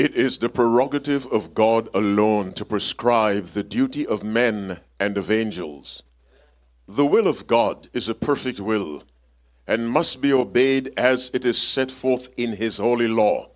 [0.00, 5.30] It is the prerogative of God alone to prescribe the duty of men and of
[5.30, 6.04] angels.
[6.88, 9.02] The will of God is a perfect will
[9.66, 13.50] and must be obeyed as it is set forth in His holy law,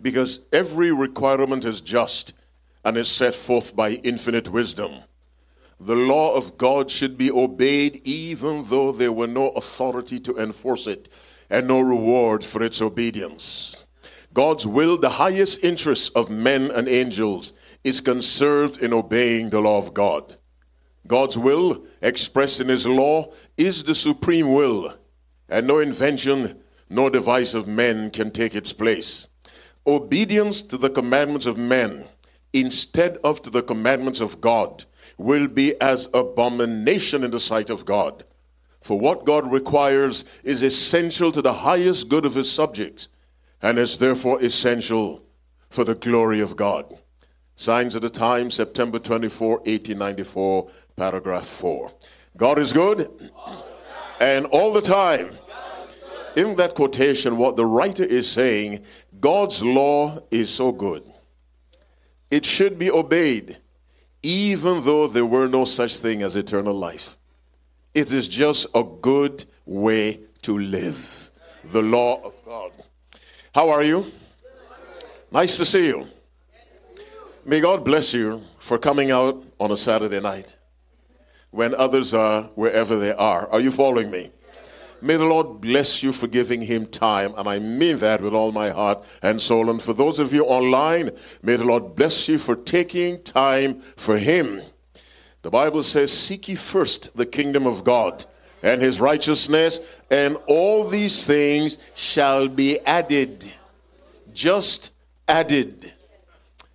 [0.00, 2.32] because every requirement is just
[2.82, 4.92] and is set forth by infinite wisdom.
[5.78, 10.86] The law of God should be obeyed even though there were no authority to enforce
[10.86, 11.10] it
[11.50, 13.84] and no reward for its obedience.
[14.34, 17.52] God's will, the highest interest of men and angels,
[17.84, 20.36] is conserved in obeying the law of God.
[21.06, 24.96] God's will, expressed in His law, is the supreme will,
[25.48, 29.26] and no invention, no device of men can take its place.
[29.86, 32.06] Obedience to the commandments of men
[32.52, 34.84] instead of to the commandments of God
[35.18, 38.24] will be as abomination in the sight of God.
[38.80, 43.08] For what God requires is essential to the highest good of His subjects
[43.62, 45.22] and is therefore essential
[45.70, 46.84] for the glory of God.
[47.54, 51.92] Signs of the Time, September 24, 1894, paragraph 4.
[52.36, 53.08] God is good,
[54.20, 55.30] and all the time.
[56.34, 58.84] In that quotation, what the writer is saying,
[59.20, 61.04] God's law is so good.
[62.30, 63.58] It should be obeyed,
[64.22, 67.18] even though there were no such thing as eternal life.
[67.94, 71.30] It is just a good way to live.
[71.64, 72.41] The law of.
[73.54, 74.10] How are you?
[75.30, 76.06] Nice to see you.
[77.44, 80.56] May God bless you for coming out on a Saturday night
[81.50, 83.46] when others are wherever they are.
[83.50, 84.30] Are you following me?
[85.02, 88.52] May the Lord bless you for giving him time, and I mean that with all
[88.52, 89.68] my heart and soul.
[89.68, 91.10] And for those of you online,
[91.42, 94.62] may the Lord bless you for taking time for him.
[95.42, 98.24] The Bible says, Seek ye first the kingdom of God
[98.62, 103.52] and his righteousness, and all these things shall be added.
[104.32, 104.92] Just
[105.28, 105.92] added.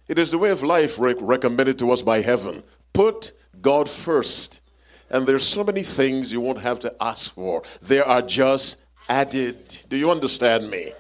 [0.07, 2.63] It is the way of life rec- recommended to us by heaven.
[2.93, 4.61] Put God first.
[5.09, 7.63] And there's so many things you won't have to ask for.
[7.81, 9.85] They are just added.
[9.87, 10.91] Do you understand me?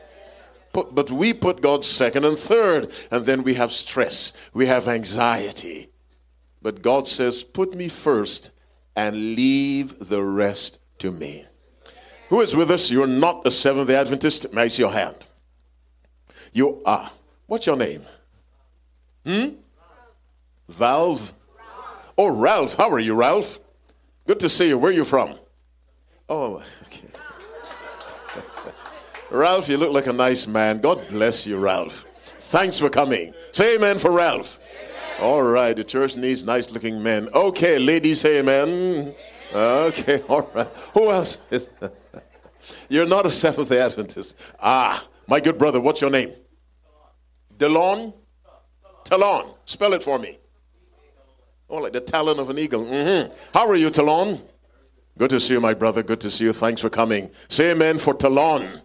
[0.73, 4.87] But, but we put God second and third, and then we have stress, we have
[4.87, 5.89] anxiety.
[6.61, 8.51] But God says, Put me first,
[8.97, 11.45] and leave the rest to me.
[12.29, 12.91] Who is with us?
[12.91, 14.47] You're not a Seventh day Adventist?
[14.51, 15.27] Raise your hand.
[16.51, 17.11] You are.
[17.45, 18.01] What's your name?
[19.25, 19.49] Hmm?
[20.67, 21.31] Valve?
[22.17, 22.75] Oh, Ralph.
[22.75, 23.59] How are you, Ralph?
[24.25, 24.77] Good to see you.
[24.79, 25.35] Where are you from?
[26.27, 27.07] Oh, okay.
[29.29, 30.81] Ralph, you look like a nice man.
[30.81, 32.05] God bless you, Ralph.
[32.39, 33.33] Thanks for coming.
[33.51, 34.59] Say amen for Ralph.
[35.19, 37.29] All right, the church needs nice looking men.
[37.33, 39.15] Okay, ladies, say amen.
[39.53, 40.67] Okay, all right.
[40.93, 41.69] Who else is?
[42.89, 44.35] You're not a Seventh day Adventist.
[44.61, 46.33] Ah, my good brother, what's your name?
[47.57, 48.13] Delon?
[49.03, 49.53] Talon.
[49.65, 50.37] Spell it for me.
[51.69, 52.85] Oh, like the talon of an eagle.
[52.85, 53.33] Mm-hmm.
[53.53, 54.39] How are you, Talon?
[55.17, 56.03] Good to see you, my brother.
[56.03, 56.53] Good to see you.
[56.53, 57.29] Thanks for coming.
[57.47, 58.81] Say amen for Talon.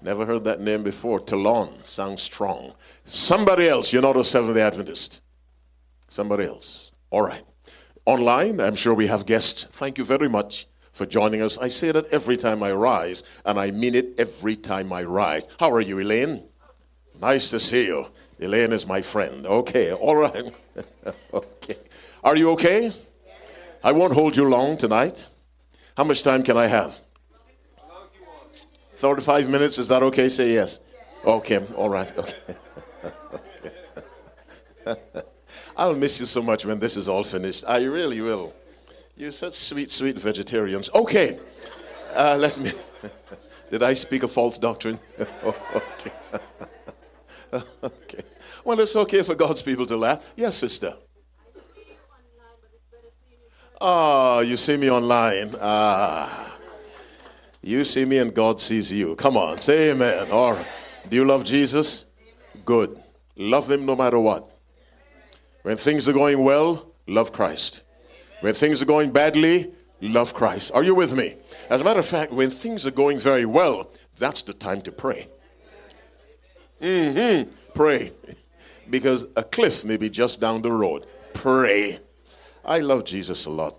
[0.00, 1.20] Never heard that name before.
[1.20, 2.74] Talon sounds strong.
[3.04, 5.20] Somebody else, you're not a Seventh day Adventist.
[6.08, 6.92] Somebody else.
[7.10, 7.42] All right.
[8.06, 9.64] Online, I'm sure we have guests.
[9.64, 11.58] Thank you very much for joining us.
[11.58, 15.48] I say that every time I rise, and I mean it every time I rise.
[15.58, 16.44] How are you, Elaine?
[17.20, 18.06] Nice to see you.
[18.40, 19.46] Elaine is my friend.
[19.46, 20.54] Okay, all right.
[21.34, 21.76] okay.
[22.22, 22.92] Are you okay?
[23.82, 25.28] I won't hold you long tonight.
[25.96, 27.00] How much time can I have?
[28.98, 30.28] 35 minutes, is that okay?
[30.28, 30.80] Say yes.
[31.24, 32.10] Okay, all right.
[32.18, 32.56] Okay.
[35.76, 37.62] I'll miss you so much when this is all finished.
[37.68, 38.52] I really will.
[39.16, 40.90] You're such sweet, sweet vegetarians.
[40.92, 41.38] Okay,
[42.12, 42.72] uh, let me.
[43.70, 44.98] Did I speak a false doctrine?
[45.44, 46.10] okay.
[47.52, 48.22] okay.
[48.64, 50.34] Well, it's okay for God's people to laugh.
[50.36, 50.96] Yes, sister.
[53.80, 55.54] Ah, oh, you see me online.
[55.60, 56.57] Ah.
[57.68, 59.14] You see me and God sees you.
[59.14, 60.30] Come on, say amen.
[60.30, 60.66] All right.
[61.10, 62.06] Do you love Jesus?
[62.64, 62.98] Good.
[63.36, 64.50] Love him no matter what.
[65.64, 67.82] When things are going well, love Christ.
[68.40, 69.70] When things are going badly,
[70.00, 70.72] love Christ.
[70.72, 71.36] Are you with me?
[71.68, 74.90] As a matter of fact, when things are going very well, that's the time to
[74.90, 75.28] pray.
[76.80, 77.50] Mm-hmm.
[77.74, 78.12] Pray.
[78.88, 81.06] Because a cliff may be just down the road.
[81.34, 81.98] Pray.
[82.64, 83.78] I love Jesus a lot.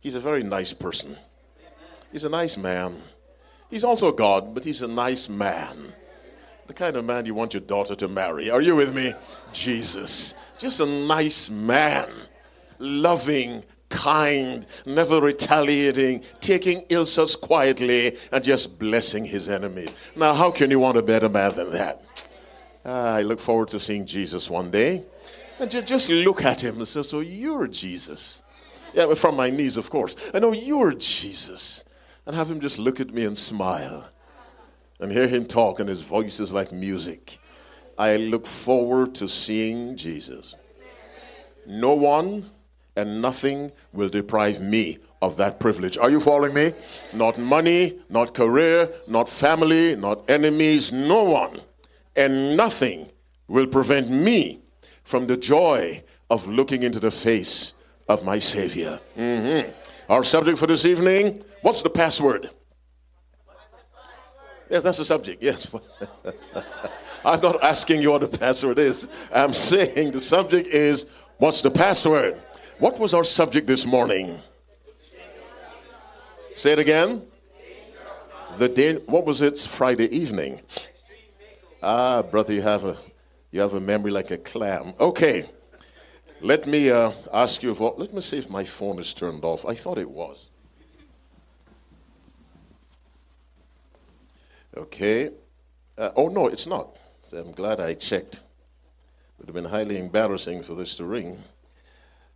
[0.00, 1.16] He's a very nice person.
[2.12, 3.00] He's a nice man.
[3.70, 5.92] He's also God, but he's a nice man.
[6.66, 8.50] The kind of man you want your daughter to marry.
[8.50, 9.14] Are you with me?
[9.52, 10.34] Jesus.
[10.58, 12.10] Just a nice man.
[12.78, 19.94] Loving, kind, never retaliating, taking insults quietly, and just blessing his enemies.
[20.16, 22.02] Now, how can you want a better man than that?
[22.84, 25.04] Uh, I look forward to seeing Jesus one day.
[25.58, 28.42] And ju- just look at him and say, So you're Jesus.
[28.94, 30.30] Yeah, from my knees, of course.
[30.32, 31.84] I know you're Jesus.
[32.26, 34.08] And have him just look at me and smile.
[34.98, 37.38] And hear him talk, and his voice is like music.
[37.98, 40.56] I look forward to seeing Jesus.
[41.66, 42.44] No one
[42.96, 45.98] and nothing will deprive me of that privilege.
[45.98, 46.72] Are you following me?
[47.12, 51.60] Not money, not career, not family, not enemies, no one
[52.16, 53.08] and nothing
[53.46, 54.60] will prevent me
[55.04, 57.74] from the joy of looking into the face
[58.08, 58.98] of my Savior.
[59.16, 59.70] Mm-hmm.
[60.08, 62.48] Our subject for this evening what's the password?
[64.70, 65.42] Yes, that's the subject.
[65.42, 65.68] Yes.
[67.24, 69.08] I'm not asking you what the password is.
[69.34, 72.40] I'm saying the subject is what's the password?
[72.78, 74.38] What was our subject this morning?
[76.54, 77.22] Say it again.
[78.58, 80.60] The day, what was it Friday evening?
[81.82, 82.96] Ah, brother, you have a
[83.50, 84.94] you have a memory like a clam.
[85.00, 85.50] Okay.
[86.40, 87.74] Let me uh, ask you.
[87.74, 89.66] For, let me see if my phone is turned off.
[89.66, 90.50] I thought it was.
[94.76, 95.30] Okay.
[95.96, 96.96] Uh, oh no, it's not.
[97.32, 98.36] I'm glad I checked.
[98.36, 98.42] It
[99.38, 101.42] would have been highly embarrassing for this to ring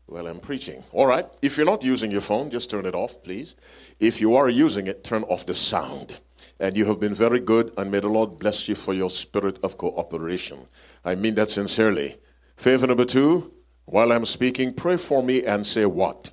[0.07, 0.83] while I'm preaching.
[0.93, 1.27] All right.
[1.43, 3.55] If you're not using your phone, just turn it off, please.
[4.01, 6.21] If you are using it, turn off the sound.
[6.59, 9.59] And you have been very good, and may the Lord bless you for your spirit
[9.63, 10.67] of cooperation.
[11.05, 12.19] I mean that sincerely.
[12.57, 13.53] Favor number two,
[13.87, 16.33] while I'm speaking, pray for me and say what?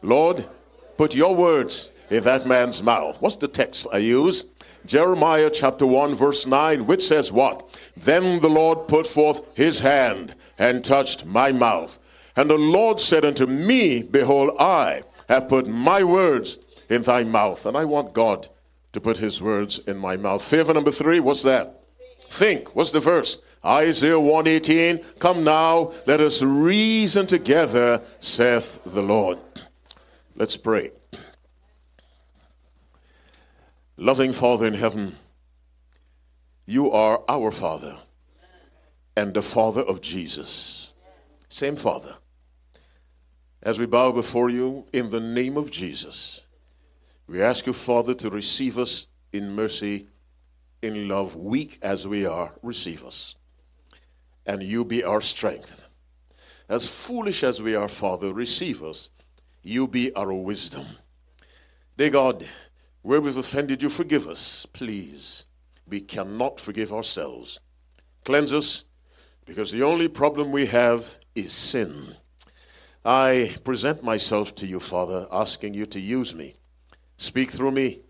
[0.00, 0.46] Lord,
[0.96, 3.20] put your words in that man's mouth.
[3.20, 4.46] What's the text I use?
[4.88, 7.78] Jeremiah chapter 1, verse 9, which says what?
[7.94, 11.98] Then the Lord put forth his hand and touched my mouth.
[12.34, 16.58] And the Lord said unto me, Behold, I have put my words
[16.88, 17.66] in thy mouth.
[17.66, 18.48] And I want God
[18.92, 20.42] to put his words in my mouth.
[20.42, 21.82] Favor number three, what's that?
[22.30, 22.74] Think.
[22.74, 23.42] What's the verse?
[23.62, 25.04] Isaiah 118.
[25.18, 29.38] Come now, let us reason together, saith the Lord.
[30.34, 30.92] Let's pray.
[34.00, 35.16] Loving Father in heaven,
[36.66, 37.98] you are our Father
[39.16, 40.92] and the Father of Jesus.
[41.48, 42.14] Same Father.
[43.60, 46.42] As we bow before you in the name of Jesus,
[47.26, 50.06] we ask you, Father, to receive us in mercy,
[50.80, 53.34] in love, weak as we are, receive us.
[54.46, 55.88] And you be our strength.
[56.68, 59.10] As foolish as we are, Father, receive us.
[59.64, 60.86] You be our wisdom.
[61.96, 62.46] Dear God,
[63.02, 65.46] where we've offended you, forgive us, please.
[65.86, 67.60] We cannot forgive ourselves.
[68.24, 68.84] Cleanse us,
[69.46, 72.16] because the only problem we have is sin.
[73.04, 76.56] I present myself to you, Father, asking you to use me
[77.18, 78.00] Speak through me.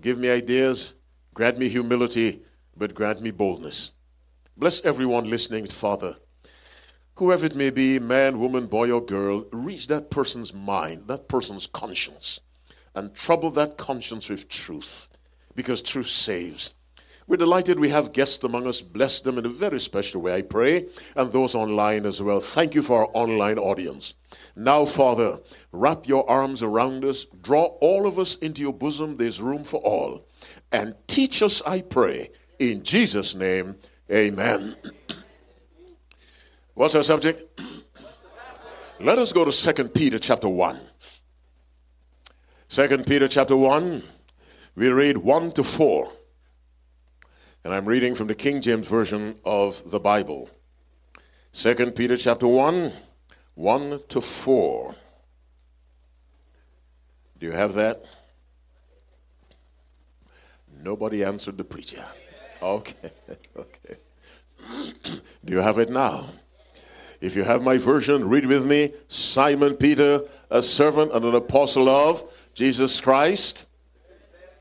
[0.00, 0.94] Give me ideas.
[1.34, 2.42] Grant me humility,
[2.76, 3.92] but grant me boldness.
[4.56, 6.16] Bless everyone listening, Father.
[7.16, 11.66] Whoever it may be, man, woman, boy, or girl, reach that person's mind, that person's
[11.66, 12.40] conscience,
[12.94, 15.08] and trouble that conscience with truth,
[15.54, 16.74] because truth saves.
[17.28, 18.80] We're delighted we have guests among us.
[18.80, 20.86] Bless them in a very special way, I pray,
[21.16, 22.40] and those online as well.
[22.40, 24.14] Thank you for our online audience.
[24.56, 25.38] Now, Father,
[25.70, 29.16] wrap your arms around us, draw all of us into your bosom.
[29.16, 30.26] There's room for all.
[30.72, 33.76] And teach us, I pray, in Jesus' name,
[34.10, 34.76] amen.
[36.74, 37.44] What's our subject?
[39.00, 40.80] Let us go to 2 Peter chapter 1.
[42.72, 44.02] 2 Peter chapter 1,
[44.76, 46.10] we read 1 to 4.
[47.64, 50.48] And I'm reading from the King James Version of the Bible.
[51.52, 52.90] Second Peter chapter 1,
[53.56, 54.94] 1 to 4.
[57.40, 58.06] Do you have that?
[60.74, 62.06] Nobody answered the preacher.
[62.62, 63.10] Okay,
[63.54, 63.96] okay.
[65.44, 66.24] Do you have it now?
[67.20, 68.94] If you have my version, read with me.
[69.08, 72.24] Simon Peter, a servant and an apostle of
[72.54, 73.66] Jesus Christ,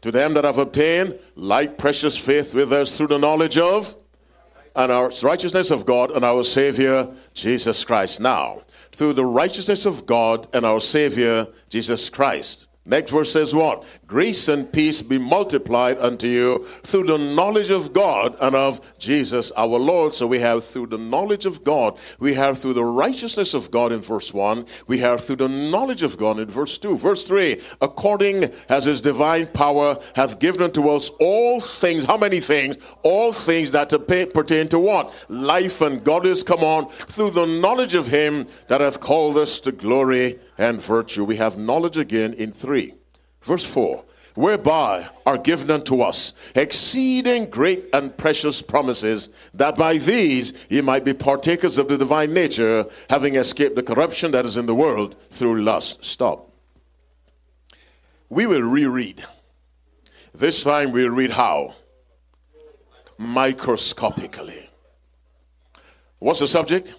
[0.02, 3.96] to them that have obtained like precious faith with us through the knowledge of
[4.76, 8.20] and our righteousness of God and our Savior Jesus Christ.
[8.22, 12.68] Now, through the righteousness of God and our Savior Jesus Christ.
[12.84, 13.86] Next verse says what?
[14.08, 19.52] Grace and peace be multiplied unto you through the knowledge of God and of Jesus
[19.56, 20.14] our Lord.
[20.14, 23.92] So we have through the knowledge of God, we have through the righteousness of God
[23.92, 26.98] in verse 1, we have through the knowledge of God in verse 2.
[26.98, 32.04] Verse 3, according as his divine power hath given unto us all things.
[32.06, 32.78] How many things?
[33.04, 33.90] All things that
[34.34, 35.26] pertain to what?
[35.30, 39.72] Life and godliness come on through the knowledge of him that hath called us to
[39.72, 41.26] glory and virtue.
[41.26, 42.94] We have knowledge again in 3.
[43.42, 50.54] Verse 4 whereby are given unto us exceeding great and precious promises, that by these
[50.70, 54.66] ye might be partakers of the divine nature, having escaped the corruption that is in
[54.66, 56.04] the world through lust.
[56.04, 56.50] Stop.
[58.30, 59.22] We will reread.
[60.34, 61.76] This time we'll read how?
[63.18, 64.70] Microscopically.
[66.20, 66.96] What's the subject?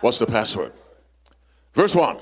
[0.00, 0.72] What's the password?
[1.74, 2.18] Verse 1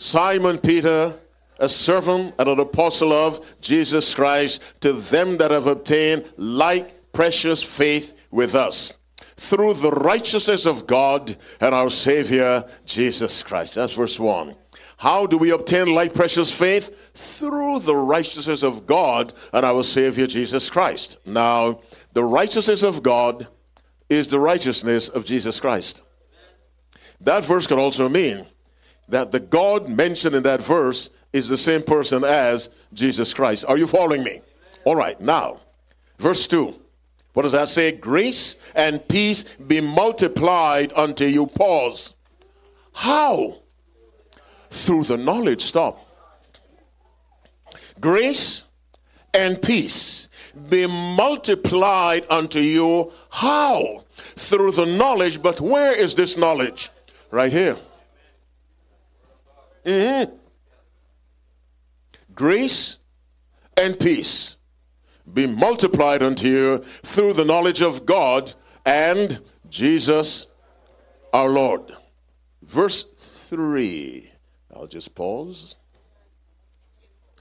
[0.00, 1.14] Simon Peter
[1.58, 7.62] a servant and an apostle of Jesus Christ to them that have obtained like precious
[7.62, 8.98] faith with us
[9.36, 13.74] through the righteousness of God and our Savior Jesus Christ.
[13.74, 14.56] That's verse 1.
[14.96, 17.12] How do we obtain like precious faith?
[17.14, 21.18] Through the righteousness of God and our Savior Jesus Christ.
[21.26, 21.82] Now,
[22.14, 23.48] the righteousness of God
[24.08, 26.02] is the righteousness of Jesus Christ.
[27.20, 28.46] That verse can also mean
[29.10, 33.64] that the God mentioned in that verse is the same person as Jesus Christ.
[33.68, 34.40] Are you following me?
[34.84, 35.60] All right, now,
[36.18, 36.74] verse 2.
[37.32, 37.92] What does that say?
[37.92, 41.46] Grace and peace be multiplied unto you.
[41.46, 42.14] Pause.
[42.92, 43.58] How?
[44.70, 45.62] Through the knowledge.
[45.62, 46.06] Stop.
[48.00, 48.64] Grace
[49.32, 50.28] and peace
[50.68, 53.12] be multiplied unto you.
[53.30, 54.04] How?
[54.16, 55.40] Through the knowledge.
[55.40, 56.90] But where is this knowledge?
[57.30, 57.76] Right here.
[59.84, 60.36] Mm-hmm
[62.40, 62.98] grace
[63.76, 64.56] and peace
[65.30, 68.54] be multiplied unto you through the knowledge of God
[68.86, 70.46] and Jesus
[71.34, 71.82] our Lord.
[72.62, 74.30] Verse 3.
[74.74, 75.76] I'll just pause.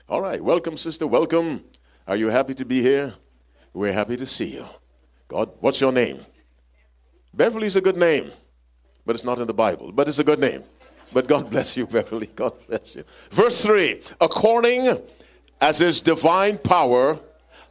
[0.10, 0.44] All right.
[0.44, 1.08] Welcome, sister.
[1.08, 1.64] Welcome.
[2.06, 3.14] Are you happy to be here?
[3.74, 4.66] We're happy to see you.
[5.30, 6.20] God, what's your name?
[7.34, 8.32] Beverly's a good name,
[9.06, 10.64] but it's not in the Bible, but it's a good name.
[11.12, 12.30] But God bless you, Beverly.
[12.36, 13.04] God bless you.
[13.32, 14.98] Verse 3 According
[15.62, 17.20] as his divine power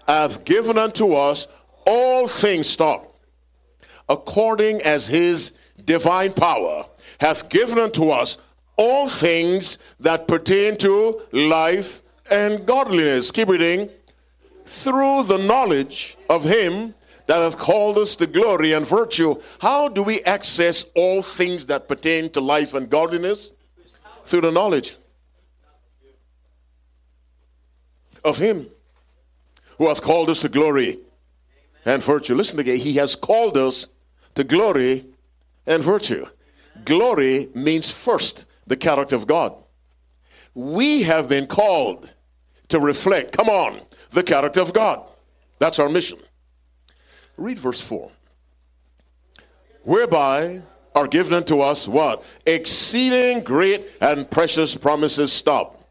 [0.07, 1.49] hath given unto us
[1.87, 3.14] all things, stop.
[4.09, 5.52] According as his
[5.85, 6.87] divine power
[7.21, 8.38] hath given unto us
[8.76, 13.30] all things that pertain to life and godliness.
[13.30, 13.90] Keep reading.
[14.64, 16.95] Through the knowledge of him
[17.28, 19.38] that hath called us to glory and virtue.
[19.61, 23.52] How do we access all things that pertain to life and godliness?
[24.25, 24.97] Through the knowledge
[28.25, 28.68] of Him
[29.76, 31.00] who hath called us to glory
[31.85, 32.35] and virtue.
[32.35, 32.78] Listen again.
[32.78, 33.88] He has called us
[34.35, 35.04] to glory
[35.66, 36.26] and virtue.
[36.85, 39.54] Glory means first the character of God.
[40.54, 42.14] We have been called
[42.68, 43.80] to reflect, come on,
[44.11, 45.06] the character of God.
[45.58, 46.18] That's our mission.
[47.38, 48.11] Read verse 4.
[49.85, 50.61] Whereby
[50.95, 52.25] are given unto us what?
[52.45, 55.33] Exceeding great and precious promises.
[55.33, 55.88] Stop.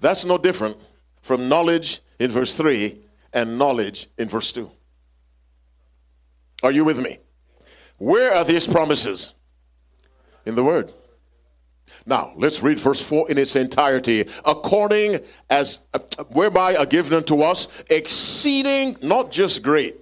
[0.00, 0.78] That's no different
[1.20, 2.98] from knowledge in verse 3
[3.34, 4.70] and knowledge in verse 2.
[6.62, 7.18] Are you with me?
[7.98, 9.34] Where are these promises?
[10.46, 10.92] In the Word.
[12.06, 14.24] Now, let's read verse 4 in its entirety.
[14.46, 15.20] According
[15.50, 15.98] as, uh,
[16.30, 19.96] whereby are given unto us exceeding, not just great,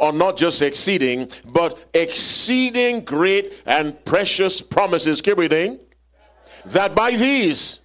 [0.00, 5.20] or not just exceeding, but exceeding great and precious promises.
[5.20, 5.78] Keep reading.
[6.66, 7.80] That by these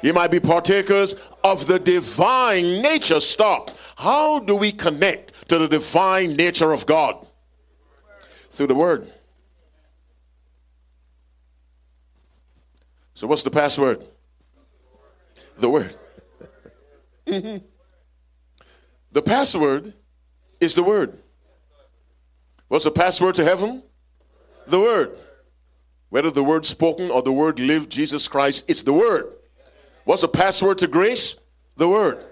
[0.00, 3.18] you might be partakers of the divine nature.
[3.18, 3.72] Stop.
[3.96, 7.26] How do we connect to the divine nature of God?
[8.50, 9.12] Through the Word.
[13.14, 14.04] So, what's the password?
[15.58, 15.94] The Word.
[17.26, 17.64] mm-hmm.
[19.10, 19.94] The password
[20.60, 21.18] is the Word.
[22.68, 23.82] What's the password to heaven?
[24.66, 25.18] The Word.
[26.10, 29.32] Whether the Word spoken or the Word lived, Jesus Christ, it's the Word.
[30.04, 31.36] What's the password to grace?
[31.76, 32.24] The Word.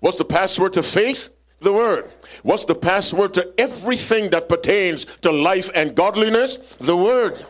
[0.00, 1.30] What's the password to faith?
[1.60, 2.10] The Word.
[2.42, 6.56] What's the password to everything that pertains to life and godliness?
[6.78, 7.44] The Word.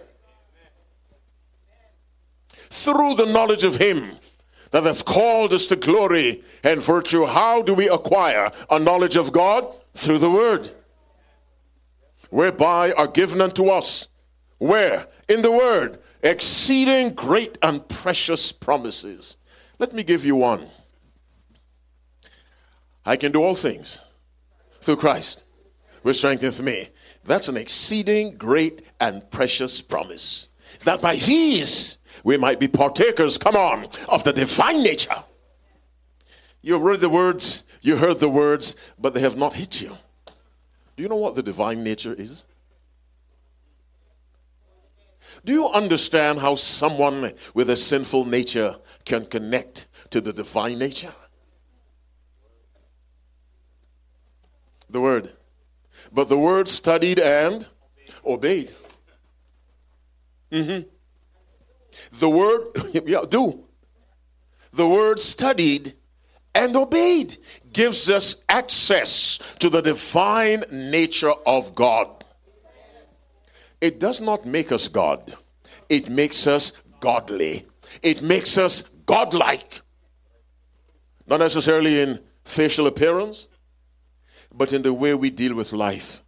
[2.70, 4.16] Through the knowledge of Him
[4.70, 9.32] that has called us to glory and virtue, how do we acquire a knowledge of
[9.32, 9.66] God?
[9.94, 10.70] Through the Word
[12.30, 14.08] whereby are given unto us.
[14.58, 15.06] Where?
[15.28, 15.98] In the Word.
[16.22, 19.36] Exceeding great and precious promises.
[19.78, 20.68] Let me give you one.
[23.06, 24.04] I can do all things
[24.80, 25.44] through Christ,
[26.02, 26.88] which strengtheneth me.
[27.24, 30.48] That's an exceeding great and precious promise.
[30.84, 35.24] That by these we might be partakers, come on, of the divine nature.
[36.60, 39.96] You read the words, you heard the words, but they have not hit you.
[40.98, 42.44] Do you know what the divine nature is?
[45.44, 51.12] Do you understand how someone with a sinful nature can connect to the divine nature?
[54.90, 55.34] The word.
[56.12, 57.68] But the word studied and
[58.26, 58.74] obeyed.
[60.50, 60.88] Mm-hmm.
[62.18, 62.62] The word,
[63.06, 63.66] yeah, do.
[64.72, 65.94] The word studied
[66.58, 67.36] and obeyed
[67.72, 72.24] gives us access to the divine nature of God.
[73.80, 75.34] It does not make us God,
[75.88, 77.64] it makes us godly,
[78.02, 79.82] it makes us godlike.
[81.28, 83.48] Not necessarily in facial appearance,
[84.52, 86.24] but in the way we deal with life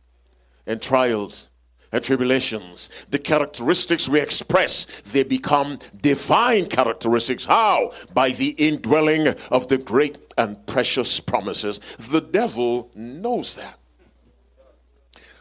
[0.67, 1.50] and trials
[1.99, 2.89] tribulations.
[3.11, 7.47] The characteristics we express, they become divine characteristics.
[7.47, 7.93] How?
[8.15, 11.81] By the indwelling of the great and precious promises.
[11.99, 13.79] The devil knows that.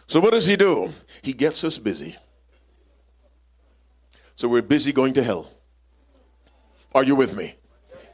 [0.07, 0.91] So, what does he do?
[1.21, 2.15] He gets us busy.
[4.35, 5.51] So, we're busy going to hell.
[6.95, 7.53] Are you with me?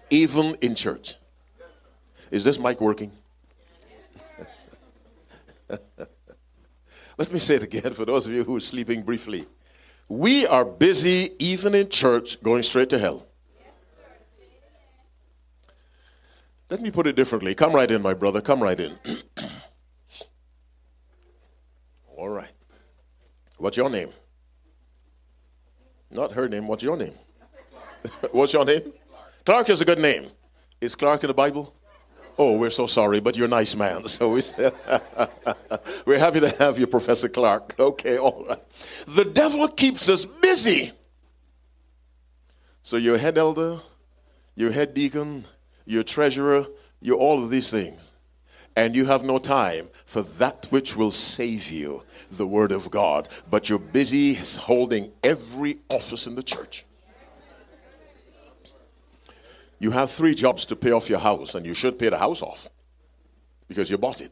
[0.10, 1.16] Even in church.
[2.32, 3.12] Is this mic working?
[7.18, 9.46] Let me say it again for those of you who are sleeping briefly.
[10.08, 13.26] We are busy, even in church, going straight to hell.
[16.70, 17.56] Let me put it differently.
[17.56, 18.42] Come right in, my brother.
[18.42, 18.98] Come right in.
[22.18, 22.52] All right.
[23.58, 24.10] What's your name?
[26.12, 26.68] Not her name.
[26.68, 27.14] What's your name?
[28.32, 28.94] What's your name?
[29.46, 30.28] Clark is a good name.
[30.82, 31.74] Is Clark in the Bible?
[32.38, 34.04] Oh, we're so sorry, but you're a nice man.
[34.16, 34.74] So we said,
[36.06, 37.76] we're happy to have you, Professor Clark.
[37.80, 38.70] Okay, all right.
[39.08, 40.92] The devil keeps us busy.
[42.84, 43.80] So you're head elder,
[44.56, 45.46] you're head deacon,
[45.86, 46.68] you're treasurer,
[47.02, 48.14] you're all of these things.
[48.78, 53.30] And you have no time for that which will save you, the Word of God.
[53.50, 56.85] But you're busy holding every office in the church.
[59.80, 62.42] You have three jobs to pay off your house, and you should pay the house
[62.42, 62.70] off
[63.68, 64.32] because you bought it.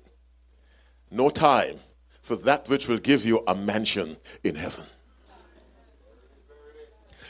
[1.12, 1.80] No time
[2.22, 4.86] for that which will give you a mansion in heaven.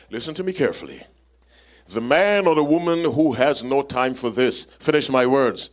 [0.10, 1.02] Listen to me carefully.
[1.88, 5.71] The man or the woman who has no time for this, finish my words,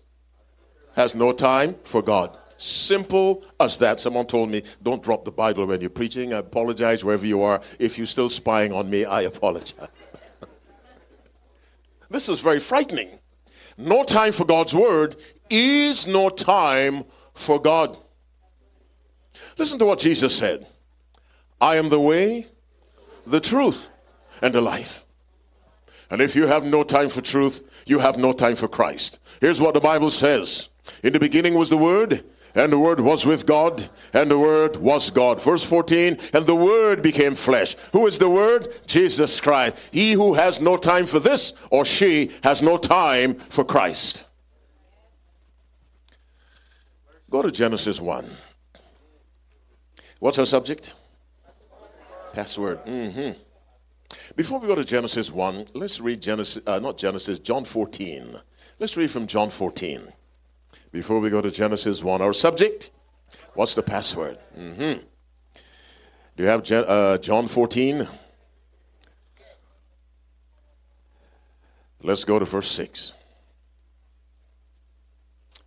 [0.96, 2.37] has no time for God.
[2.57, 4.00] Simple as that.
[4.00, 6.35] Someone told me, don't drop the Bible when you're preaching.
[6.35, 7.62] I apologize wherever you are.
[7.79, 9.88] If you're still spying on me, I apologize.
[12.11, 13.09] This is very frightening.
[13.79, 15.16] No time for God's word
[15.49, 17.96] is no time for God.
[19.57, 20.66] Listen to what Jesus said
[21.61, 22.46] I am the way,
[23.27, 23.90] the truth,
[24.42, 25.05] and the life.
[26.11, 29.20] And if you have no time for truth, you have no time for Christ.
[29.40, 30.68] Here's what the Bible says
[31.05, 34.77] In the beginning was the Word, and the Word was with God, and the Word
[34.77, 35.43] was God.
[35.43, 37.77] Verse 14, and the Word became flesh.
[37.93, 38.69] Who is the Word?
[38.87, 39.77] Jesus Christ.
[39.93, 44.27] He who has no time for this, or she has no time for Christ.
[47.31, 48.29] Go to Genesis 1.
[50.19, 50.95] What's our subject?
[52.33, 52.85] Password.
[52.85, 53.41] Mm-hmm.
[54.37, 58.37] Before we go to Genesis 1, let's read Genesis, uh, not Genesis, John 14.
[58.79, 60.13] Let's read from John 14
[60.92, 62.20] before we go to Genesis 1.
[62.20, 62.90] Our subject,
[63.55, 64.38] what's the password?
[64.59, 65.05] Mm-hmm.
[66.37, 68.09] Do you have uh, John 14?
[72.03, 73.12] Let's go to verse 6.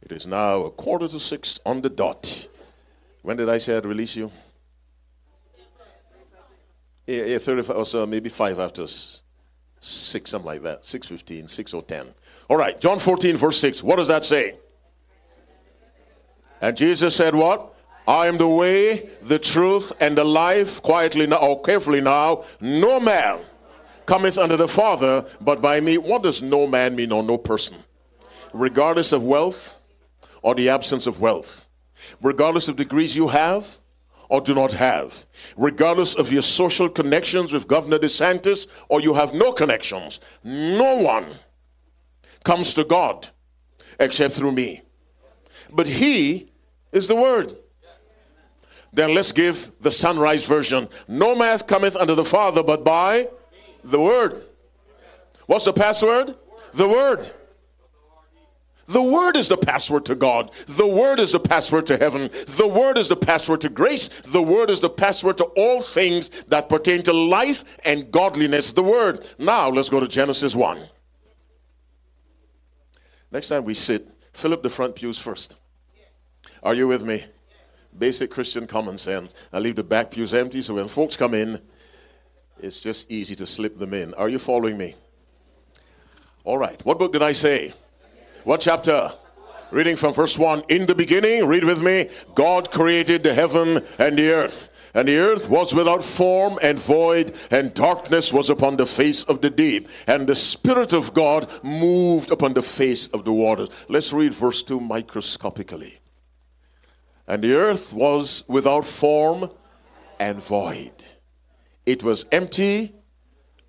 [0.03, 2.47] It is now a quarter to six on the dot.
[3.21, 4.31] When did I say I'd release you?
[7.07, 10.83] Yeah, yeah 35 or so, maybe five after six, something like that.
[10.83, 12.13] 6.15, 6 or 10.
[12.49, 13.81] All right, John 14, verse 6.
[13.81, 14.57] What does that say?
[16.63, 17.75] And Jesus said, What?
[18.07, 20.81] I am the way, the truth, and the life.
[20.81, 23.39] Quietly now, or carefully now, no man
[24.05, 25.97] cometh unto the Father but by me.
[25.97, 27.75] What does no man mean or no person?
[28.53, 29.77] Regardless of wealth
[30.41, 31.67] or the absence of wealth,
[32.21, 33.77] regardless of degrees you have
[34.29, 35.25] or do not have,
[35.57, 41.25] regardless of your social connections with Governor DeSantis or you have no connections, no one
[42.45, 43.27] comes to God
[43.99, 44.81] except through me.
[45.69, 46.52] But he
[46.93, 47.55] is the word.
[48.93, 50.87] Then let's give the sunrise version.
[51.07, 53.27] No man cometh unto the Father but by
[53.83, 54.43] the word.
[55.47, 56.35] What's the password?
[56.73, 57.29] The word.
[58.85, 60.51] The word is the password to God.
[60.67, 62.29] The word is the password to heaven.
[62.57, 64.09] The word is the password to grace.
[64.09, 68.73] The word is the password to all things that pertain to life and godliness.
[68.73, 69.27] The word.
[69.39, 70.81] Now let's go to Genesis 1.
[73.31, 75.57] Next time we sit, fill up the front pews first.
[76.63, 77.23] Are you with me?
[77.97, 79.35] Basic Christian common sense.
[79.51, 81.61] I leave the back pews empty so when folks come in,
[82.59, 84.13] it's just easy to slip them in.
[84.15, 84.95] Are you following me?
[86.45, 86.83] All right.
[86.85, 87.73] What book did I say?
[88.45, 89.11] What chapter?
[89.71, 94.17] Reading from verse 1 In the beginning, read with me, God created the heaven and
[94.17, 94.69] the earth.
[94.93, 99.41] And the earth was without form and void, and darkness was upon the face of
[99.41, 99.89] the deep.
[100.07, 103.69] And the Spirit of God moved upon the face of the waters.
[103.89, 106.02] Let's read verse 2 microscopically.
[107.27, 109.49] And the earth was without form
[110.19, 111.15] and void,
[111.85, 112.93] it was empty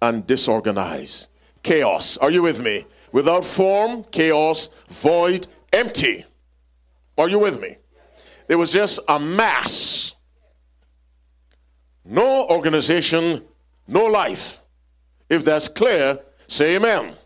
[0.00, 1.30] and disorganized.
[1.62, 2.18] Chaos.
[2.18, 2.84] Are you with me?
[3.10, 6.26] Without form, chaos, void, empty.
[7.16, 7.76] Are you with me?
[8.46, 10.14] There was just a mass.
[12.04, 13.42] No organization,
[13.88, 14.60] no life.
[15.30, 16.98] If that's clear, say amen.
[16.98, 17.16] amen.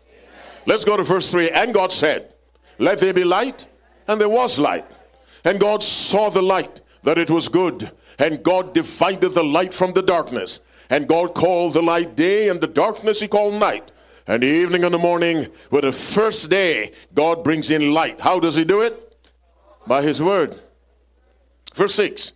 [0.65, 1.49] Let's go to verse 3.
[1.49, 2.33] And God said,
[2.77, 3.67] Let there be light,
[4.07, 4.85] and there was light.
[5.43, 7.91] And God saw the light, that it was good.
[8.17, 10.61] And God divided the light from the darkness.
[10.89, 13.91] And God called the light day, and the darkness he called night.
[14.27, 18.21] And the evening and the morning were the first day God brings in light.
[18.21, 19.17] How does he do it?
[19.87, 20.59] By his word.
[21.73, 22.33] Verse 6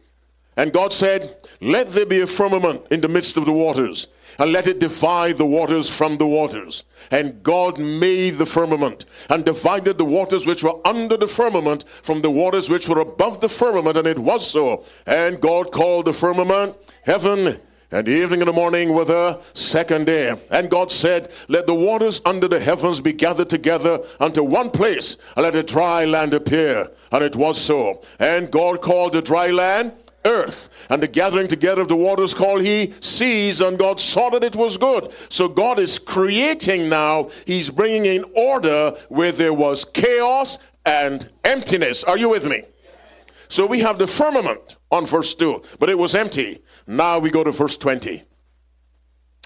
[0.58, 4.08] And God said, Let there be a firmament in the midst of the waters,
[4.40, 6.84] and let it divide the waters from the waters.
[7.12, 12.22] And God made the firmament, and divided the waters which were under the firmament from
[12.22, 14.84] the waters which were above the firmament, and it was so.
[15.06, 17.60] And God called the firmament heaven
[17.94, 20.34] and evening and the morning were the second day.
[20.50, 25.16] And God said, Let the waters under the heavens be gathered together unto one place,
[25.36, 26.90] and let a dry land appear.
[27.12, 28.02] And it was so.
[28.20, 29.92] And God called the dry land
[30.26, 30.88] earth.
[30.90, 34.56] And the gathering together of the waters called he seas, and God saw that it
[34.56, 35.14] was good.
[35.30, 42.04] So God is creating now, he's bringing in order where there was chaos and emptiness.
[42.04, 42.64] Are you with me?
[43.48, 46.60] So we have the firmament on verse 2, but it was empty.
[46.88, 48.24] Now we go to verse 20.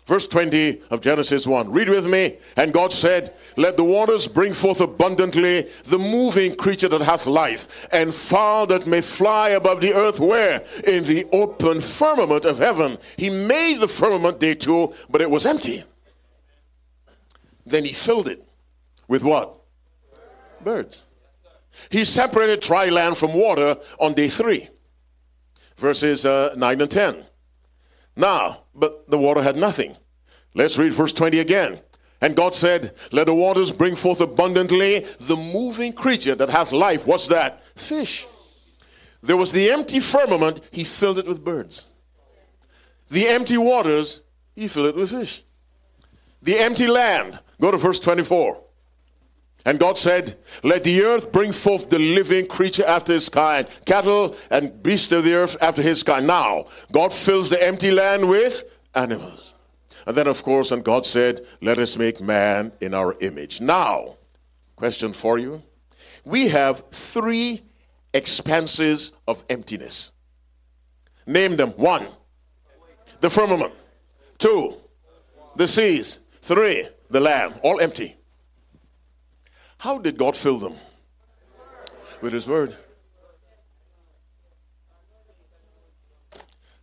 [0.08, 1.70] Verse 20 of Genesis 1.
[1.70, 2.38] Read with me.
[2.56, 7.90] And God said, Let the waters bring forth abundantly the moving creature that hath life,
[7.92, 10.22] and fowl that may fly above the earth.
[10.22, 10.64] Where?
[10.86, 12.98] In the open firmament of heaven.
[13.18, 15.84] He made the firmament day two, but it was empty.
[17.66, 18.48] Then he filled it
[19.10, 19.58] with what?
[20.64, 21.10] Birds.
[21.92, 24.70] He separated dry land from water on day three.
[25.76, 27.26] Verses uh, 9 and 10.
[28.18, 29.96] Now, but the water had nothing.
[30.56, 31.80] Let's read verse 20 again.
[32.20, 37.06] And God said, Let the waters bring forth abundantly the moving creature that hath life.
[37.06, 37.64] What's that?
[37.78, 38.26] Fish.
[39.22, 41.88] There was the empty firmament, he filled it with birds.
[43.10, 44.24] The empty waters,
[44.56, 45.44] he filled it with fish.
[46.42, 48.64] The empty land, go to verse 24.
[49.68, 54.34] And God said, Let the earth bring forth the living creature after his kind, cattle
[54.50, 56.26] and beasts of the earth after his kind.
[56.26, 58.64] Now, God fills the empty land with
[58.96, 59.56] animals.
[60.06, 63.60] And then, of course, and God said, Let us make man in our image.
[63.60, 64.16] Now,
[64.78, 65.62] question for you.
[66.24, 67.62] We have three
[68.14, 70.14] expanses of emptiness.
[71.26, 71.72] Name them.
[71.72, 72.08] One,
[73.20, 73.74] the firmament.
[74.38, 74.78] Two,
[75.58, 76.22] the seas.
[76.42, 77.60] Three, the land.
[77.64, 78.16] All empty.
[79.78, 80.76] How did God fill them?
[82.22, 82.76] With His Word.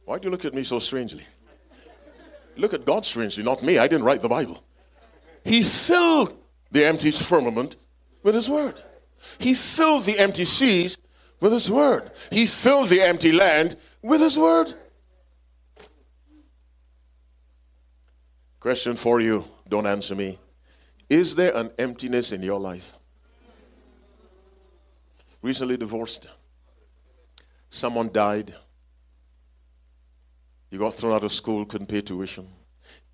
[0.05, 1.25] Why do you look at me so strangely?
[2.57, 3.79] Look at God strangely, not me.
[3.79, 4.63] I didn't write the Bible.
[5.45, 6.37] He filled
[6.71, 7.77] the empty firmament
[8.23, 8.81] with His Word.
[9.39, 10.99] He filled the empty seas
[11.41, 12.13] with His Word.
[12.31, 14.73] He filled the empty land with His Word.
[18.61, 19.45] Question for you.
[19.69, 20.39] Don't answer me.
[21.09, 22.95] Is there an emptiness in your life?
[25.43, 26.31] Recently divorced.
[27.69, 28.55] Someone died.
[30.71, 32.49] You got thrown out of school, couldn't pay tuition.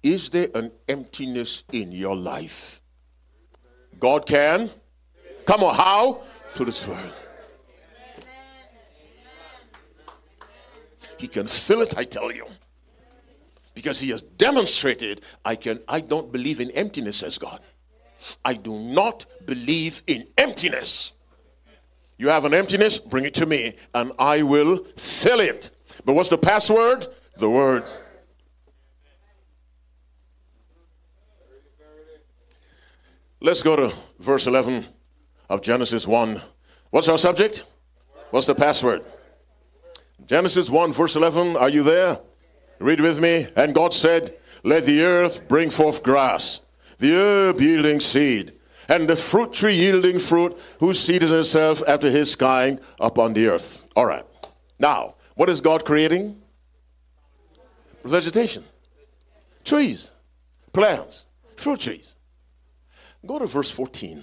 [0.02, 2.80] Is there an emptiness in your life?
[3.98, 4.70] God can.
[5.44, 6.22] Come on, how?
[6.48, 7.12] Through this word.
[11.18, 12.46] He can fill it, I tell you.
[13.74, 17.60] Because he has demonstrated I can I don't believe in emptiness, says God.
[18.44, 21.12] I do not believe in emptiness.
[22.18, 25.70] You have an emptiness, bring it to me, and I will fill it.
[26.04, 27.06] But what's the password?
[27.38, 27.84] The word.
[33.40, 34.84] Let's go to verse 11
[35.48, 36.42] of Genesis 1.
[36.90, 37.64] What's our subject?
[38.30, 39.02] What's the password?
[40.26, 41.56] Genesis 1, verse 11.
[41.56, 42.20] Are you there?
[42.78, 43.46] Read with me.
[43.56, 46.60] And God said, Let the earth bring forth grass
[47.00, 48.52] the herb yielding seed,
[48.88, 53.48] and the fruit tree yielding fruit, whose seed is itself after his kind upon the
[53.48, 53.82] earth.
[53.96, 54.24] All right.
[54.78, 56.40] Now, what is God creating?
[58.04, 58.64] Vegetation,
[59.64, 60.12] trees,
[60.72, 62.16] plants, fruit trees.
[63.26, 64.22] Go to verse 14.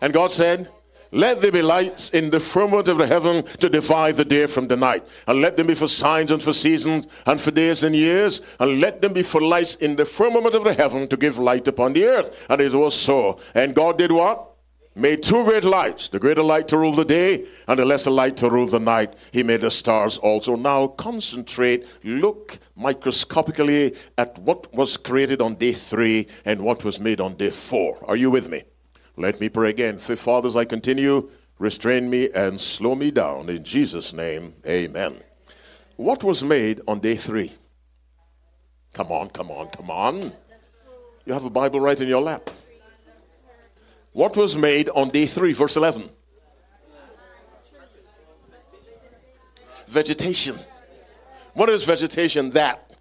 [0.00, 0.68] And God said,
[1.12, 4.68] let there be lights in the firmament of the heaven to divide the day from
[4.68, 5.06] the night.
[5.26, 8.42] And let them be for signs and for seasons and for days and years.
[8.60, 11.68] And let them be for lights in the firmament of the heaven to give light
[11.68, 12.46] upon the earth.
[12.50, 13.38] And it was so.
[13.54, 14.52] And God did what?
[14.98, 18.38] Made two great lights the greater light to rule the day and the lesser light
[18.38, 19.12] to rule the night.
[19.30, 20.56] He made the stars also.
[20.56, 27.20] Now concentrate, look microscopically at what was created on day three and what was made
[27.20, 28.02] on day four.
[28.08, 28.62] Are you with me?
[29.16, 29.98] Let me pray again.
[29.98, 33.48] Say, Father, as I continue, restrain me and slow me down.
[33.48, 35.22] In Jesus' name, amen.
[35.96, 37.52] What was made on day three?
[38.92, 40.32] Come on, come on, come on.
[41.24, 42.50] You have a Bible right in your lap.
[44.12, 46.08] What was made on day three, verse 11?
[49.88, 50.58] Vegetation.
[51.54, 52.50] What is vegetation?
[52.50, 52.96] That.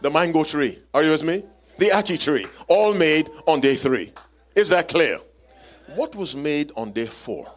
[0.00, 0.78] The mango tree.
[0.94, 1.44] Are you with me?
[1.78, 2.46] The ackee tree.
[2.68, 4.12] All made on day three.
[4.54, 5.18] Is that clear?
[5.94, 7.50] What was made on day four?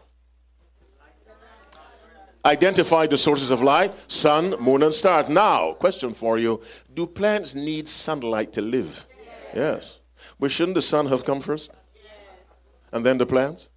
[2.45, 5.29] Identify the sources of light sun, moon, and stars.
[5.29, 6.61] Now, question for you
[6.93, 9.07] Do plants need sunlight to live?
[9.53, 9.99] Yes.
[10.39, 11.71] But shouldn't the sun have come first?
[12.91, 13.69] And then the plants?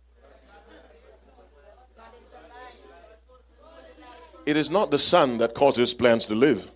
[4.45, 6.71] It is not the sun that causes plants to live,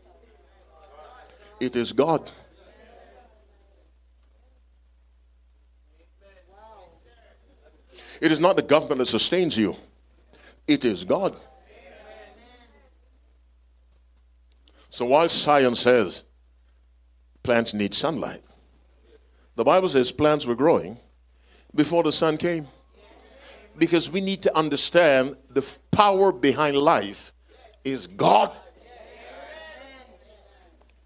[1.61, 2.31] it is God.
[8.33, 9.77] It is not the government that sustains you,
[10.67, 11.37] it is God.
[14.89, 16.25] So while science says
[17.43, 18.41] plants need sunlight,
[19.55, 20.97] the Bible says plants were growing
[21.75, 22.69] before the sun came.
[23.77, 27.35] Because we need to understand the power behind life
[27.85, 28.51] is God.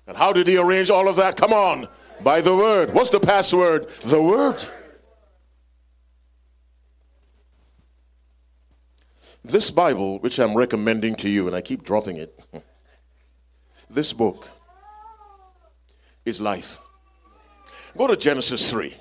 [0.07, 1.37] And how did he arrange all of that?
[1.37, 1.89] Come on,
[2.23, 2.95] by the word.
[2.95, 3.89] What's the password?
[4.05, 4.63] The word.
[9.47, 12.37] This Bible, which I'm recommending to you, and I keep dropping it,
[13.89, 14.49] this book
[16.25, 16.79] is life.
[17.97, 18.93] Go to Genesis 3.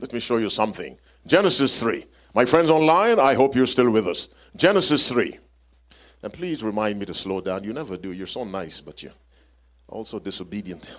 [0.00, 0.98] Let me show you something.
[1.24, 2.04] Genesis 3.
[2.34, 4.28] My friends online, I hope you're still with us.
[4.56, 5.38] Genesis 3.
[6.24, 7.62] And please remind me to slow down.
[7.62, 8.10] You never do.
[8.10, 9.12] You're so nice, but you're
[9.86, 10.96] also disobedient.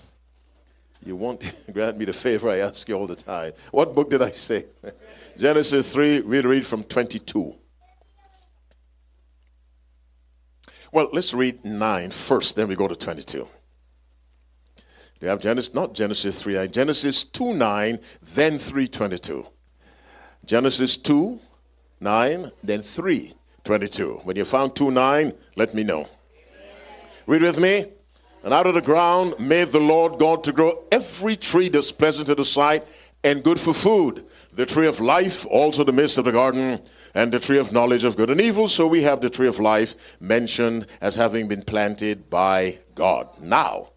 [1.05, 3.51] You won't grant me the favor I ask you all the time.
[3.71, 4.63] What book did I say?
[5.37, 7.57] Genesis 3, we read from 22.
[10.93, 13.49] Well, let's read 9 first, then we go to 22.
[15.21, 19.47] We have Genesis, not Genesis 3 9, Genesis 2 9, then 3 22.
[20.45, 21.39] Genesis 2
[21.99, 24.21] 9, then 3 22.
[24.23, 26.01] When you found 2 9, let me know.
[26.01, 26.09] Amen.
[27.25, 27.85] Read with me.
[28.43, 32.27] And out of the ground made the Lord God to grow every tree that's pleasant
[32.27, 32.85] to the sight
[33.23, 34.25] and good for food.
[34.55, 36.81] The tree of life, also the midst of the garden,
[37.15, 38.67] and the tree of knowledge of good and evil.
[38.67, 43.29] So we have the tree of life mentioned as having been planted by God.
[43.41, 43.89] Now,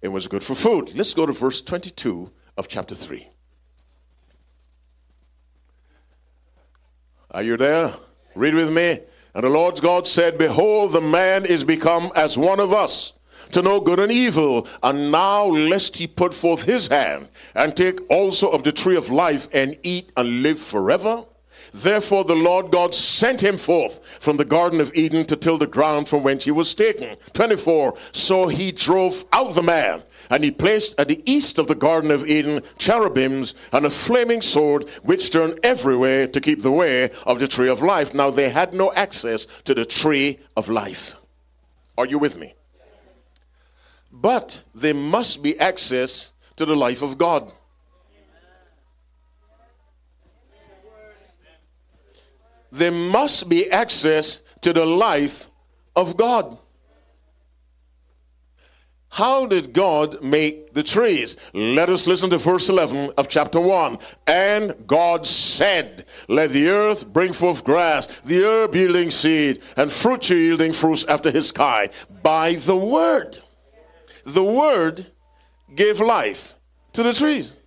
[0.00, 0.94] it was good for food.
[0.94, 3.28] Let's go to verse 22 of chapter 3.
[7.32, 7.92] Are you there?
[8.34, 9.00] Read with me.
[9.34, 13.19] And the Lord God said, Behold, the man is become as one of us
[13.52, 14.66] to know good and evil.
[14.82, 19.10] And now, lest he put forth his hand and take also of the tree of
[19.10, 21.24] life and eat and live forever.
[21.72, 25.66] Therefore, the Lord God sent him forth from the Garden of Eden to till the
[25.66, 27.16] ground from whence he was taken.
[27.32, 27.94] 24.
[28.12, 32.10] So he drove out the man, and he placed at the east of the Garden
[32.10, 37.10] of Eden cherubims and a flaming sword which turned every way to keep the way
[37.26, 38.14] of the tree of life.
[38.14, 41.14] Now, they had no access to the tree of life.
[41.96, 42.54] Are you with me?
[44.20, 47.52] But there must be access to the life of God.
[52.72, 55.50] there must be access to the life
[55.96, 56.58] of God.
[59.12, 61.36] How did God make the trees?
[61.52, 63.98] Let us listen to verse 11 of chapter 1.
[64.28, 70.30] And God said, Let the earth bring forth grass, the herb yielding seed, and fruit
[70.30, 71.90] yielding fruits after his kind,
[72.22, 73.40] by the word.
[74.24, 75.06] The word
[75.74, 76.54] gave life
[76.92, 77.60] to the trees.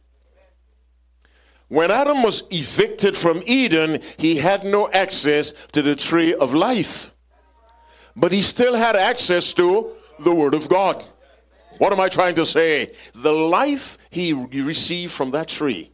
[1.70, 7.12] When Adam was evicted from Eden, he had no access to the tree of life.
[8.16, 11.04] But he still had access to the Word of God.
[11.80, 12.94] What am I trying to say?
[13.16, 15.92] The life he received from that tree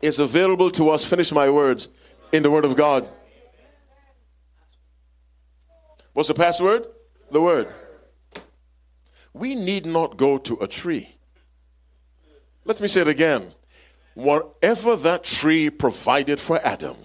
[0.00, 1.90] is available to us, finish my words,
[2.32, 3.06] in the Word of God.
[6.14, 6.86] What's the password?
[7.30, 7.68] The Word.
[9.38, 11.14] We need not go to a tree.
[12.64, 13.52] Let me say it again.
[14.18, 16.96] whatever that tree provided for Adam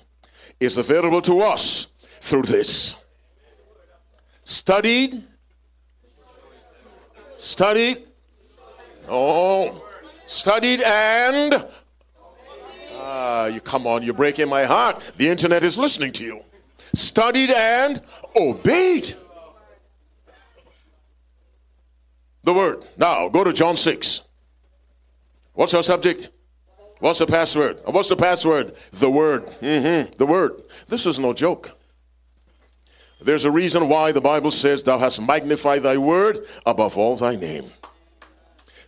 [0.60, 2.98] is available to us through this.
[4.44, 5.24] Studied,
[7.38, 8.08] studied,
[9.08, 9.86] oh,
[10.26, 11.68] studied and.
[12.96, 15.14] Ah, you come on, you're breaking my heart.
[15.16, 16.42] The internet is listening to you.
[16.96, 18.02] Studied and
[18.36, 19.16] obeyed.
[22.44, 22.84] The word.
[22.98, 24.22] Now, go to John 6.
[25.54, 26.32] What's our subject?
[27.00, 27.80] What's the password?
[27.86, 28.76] What's the password?
[28.92, 29.46] The word.
[29.62, 30.14] Mm-hmm.
[30.18, 30.62] The word.
[30.88, 31.78] This is no joke.
[33.22, 37.36] There's a reason why the Bible says, Thou hast magnified thy word above all thy
[37.36, 37.72] name.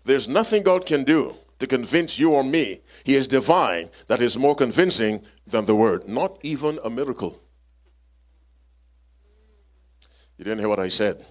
[0.04, 4.38] There's nothing God can do to convince you or me He is divine that is
[4.38, 6.08] more convincing than the word.
[6.08, 7.42] Not even a miracle.
[10.38, 11.26] You didn't hear what I said.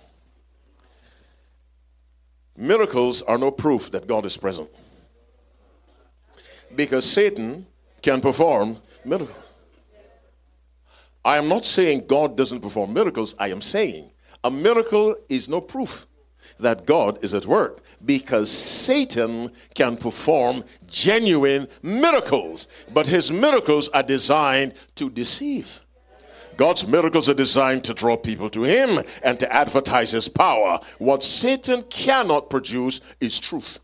[2.56, 4.68] Miracles are no proof that God is present.
[6.74, 7.66] Because Satan
[8.02, 9.38] can perform miracles.
[11.24, 13.34] I am not saying God doesn't perform miracles.
[13.38, 14.10] I am saying
[14.42, 16.06] a miracle is no proof
[16.60, 24.02] that God is at work because Satan can perform genuine miracles, but his miracles are
[24.02, 25.83] designed to deceive.
[26.56, 30.80] God's miracles are designed to draw people to Him and to advertise His power.
[30.98, 33.80] What Satan cannot produce is truth.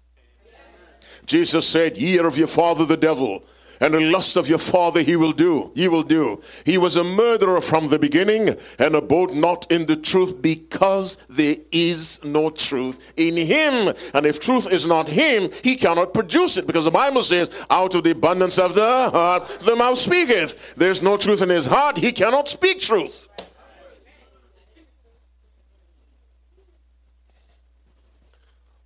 [1.27, 3.45] Jesus said, Ye are of your father the devil,
[3.81, 5.73] and the lust of your father he will do.
[5.75, 6.43] He will do.
[6.65, 11.57] He was a murderer from the beginning and abode not in the truth because there
[11.73, 13.95] is no truth in him.
[14.15, 17.95] And if truth is not him, he cannot produce it because the Bible says, out
[17.95, 20.75] of the abundance of the heart, the mouth speaketh.
[20.75, 21.97] There's no truth in his heart.
[21.97, 23.29] He cannot speak truth.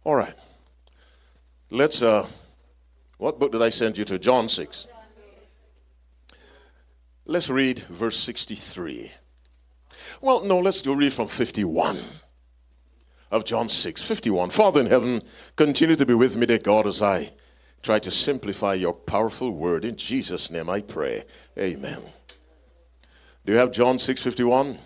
[0.04, 0.35] All right.
[1.70, 2.28] Let's uh
[3.24, 4.18] what book did I send you to?
[4.18, 4.87] John 6.
[7.24, 9.12] Let's read verse 63.
[10.20, 12.00] Well, no, let's do read from 51
[13.30, 14.02] of John 6.
[14.02, 14.50] 51.
[14.50, 15.22] Father in heaven,
[15.56, 17.30] continue to be with me, dear God, as I
[17.82, 19.87] try to simplify your powerful word.
[19.87, 21.24] In Jesus' name I pray.
[21.58, 22.02] Amen.
[23.46, 24.76] Do you have John 6 51?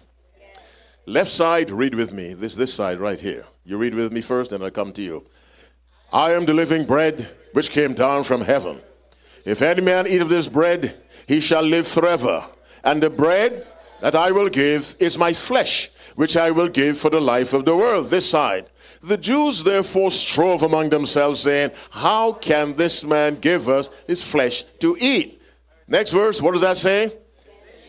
[1.07, 2.35] Left side, read with me.
[2.35, 3.47] This this side right here.
[3.65, 5.27] You read with me first, and I'll come to you.
[6.13, 8.81] I am the living bread which came down from heaven.
[9.45, 12.45] If any man eat of this bread, he shall live forever.
[12.85, 13.67] And the bread
[14.01, 17.65] that I will give is my flesh, which I will give for the life of
[17.65, 18.09] the world.
[18.11, 18.67] This side.
[19.03, 24.65] The Jews therefore strove among themselves, saying, How can this man give us his flesh
[24.81, 25.41] to eat?
[25.87, 27.13] Next verse, what does that say?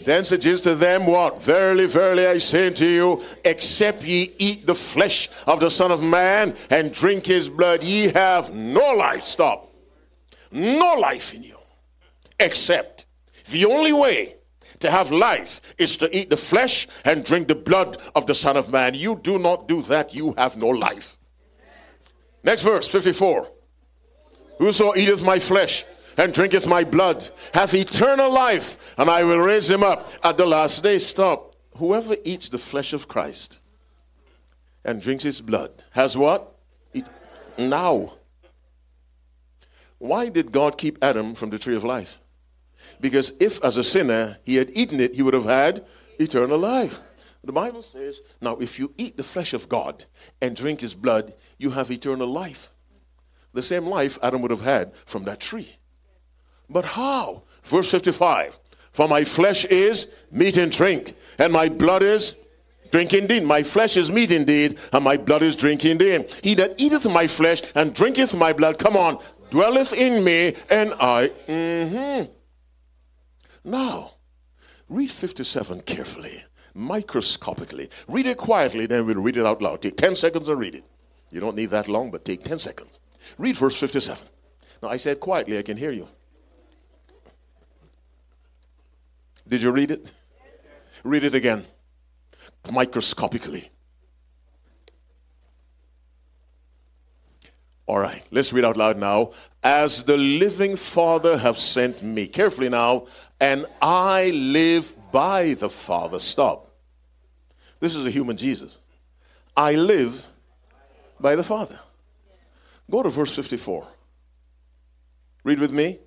[0.09, 1.39] Then said Jesus to them, What?
[1.43, 6.01] Verily, verily, I say unto you, except ye eat the flesh of the Son of
[6.01, 9.23] Man and drink his blood, ye have no life.
[9.23, 9.71] Stop.
[10.51, 11.59] No life in you.
[12.39, 13.05] Except
[13.51, 14.37] the only way
[14.79, 18.57] to have life is to eat the flesh and drink the blood of the Son
[18.57, 18.95] of Man.
[18.95, 21.17] You do not do that, you have no life.
[22.43, 23.47] Next verse, 54.
[24.57, 25.85] Whoso eateth my flesh
[26.19, 30.45] and drinketh my blood hath eternal life, and I will raise him up at the
[30.45, 30.97] last day.
[30.97, 31.55] Stop.
[31.77, 33.61] Whoever eats the flesh of Christ
[34.83, 36.55] and drinks his blood has what?
[36.93, 37.07] It,
[37.57, 38.13] now.
[39.97, 42.19] Why did God keep Adam from the tree of life?
[42.99, 45.85] Because if, as a sinner, he had eaten it, he would have had
[46.19, 46.99] eternal life.
[47.45, 50.03] The Bible says, now if you eat the flesh of God
[50.41, 52.71] and drink his blood, you have eternal life.
[53.53, 55.78] The same life Adam would have had from that tree.
[56.69, 57.43] But how?
[57.63, 58.59] Verse 55
[58.91, 62.37] For my flesh is meat and drink, and my blood is
[62.91, 63.43] drink indeed.
[63.43, 66.29] My flesh is meat indeed, and my blood is drink indeed.
[66.43, 70.93] He that eateth my flesh and drinketh my blood, come on, dwelleth in me, and
[70.99, 71.29] I.
[71.47, 72.31] Mm-hmm.
[73.63, 74.11] Now,
[74.87, 77.89] read 57 carefully, microscopically.
[78.07, 79.81] Read it quietly, then we'll read it out loud.
[79.81, 80.83] Take 10 seconds and read it.
[81.31, 82.99] You don't need that long, but take 10 seconds.
[83.37, 84.27] Read verse 57.
[84.81, 86.07] Now, I said quietly, I can hear you.
[89.49, 90.11] Did you read it?
[91.03, 91.65] Read it again,
[92.71, 93.71] microscopically.
[97.87, 99.31] All right, let's read out loud now.
[99.63, 102.27] As the living Father have sent me.
[102.27, 103.07] Carefully now.
[103.41, 106.19] And I live by the Father.
[106.19, 106.71] Stop.
[107.79, 108.77] This is a human Jesus.
[109.57, 110.27] I live
[111.19, 111.79] by the Father.
[112.91, 113.87] Go to verse 54.
[115.43, 115.97] Read with me.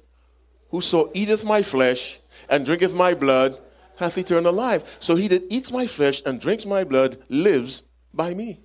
[0.72, 2.18] Whoso eateth my flesh
[2.48, 3.60] and drinketh my blood
[3.96, 4.96] hath eternal life.
[5.00, 8.60] So he that eats my flesh and drinks my blood lives by me.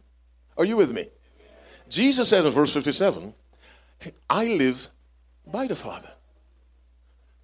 [0.58, 1.08] Are you with me?
[1.90, 3.34] Jesus says in verse 57,
[4.30, 4.90] I live
[5.46, 6.10] by the Father.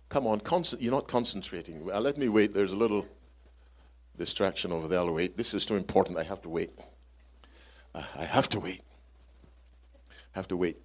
[0.08, 0.42] Come on,
[0.80, 1.90] you're not concentrating.
[1.92, 2.54] Uh, let me wait.
[2.54, 3.06] There's a little
[4.18, 5.00] distraction over there.
[5.00, 5.36] I'll wait.
[5.36, 6.18] This is too important.
[6.18, 6.72] I have to wait.
[7.94, 8.82] Uh, I have to wait.
[10.10, 10.78] I have to wait.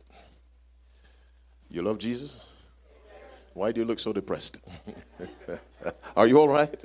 [1.71, 2.58] You love Jesus?
[3.59, 4.61] Why do you look so depressed?
[6.17, 6.85] Are you all right?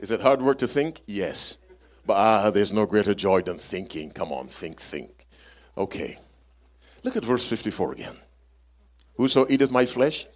[0.00, 1.02] Is it hard work to think?
[1.06, 1.58] Yes.
[2.06, 4.10] But ah, there's no greater joy than thinking.
[4.10, 5.26] Come on, think, think.
[5.76, 6.18] Okay.
[7.04, 8.16] Look at verse 54 again.
[9.16, 10.26] Whoso eateth my flesh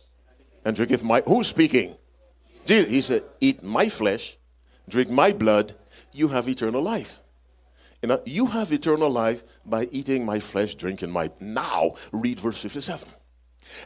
[0.63, 1.23] and drinketh my.
[1.23, 1.97] Who's speaking?
[2.67, 2.91] Jesus.
[2.91, 4.37] He said, Eat my flesh,
[4.91, 5.75] drink my blood,
[6.13, 7.19] you have eternal life.
[8.03, 11.31] Know, you have eternal life by eating my flesh, drinking my.
[11.41, 13.09] Now, read verse 57.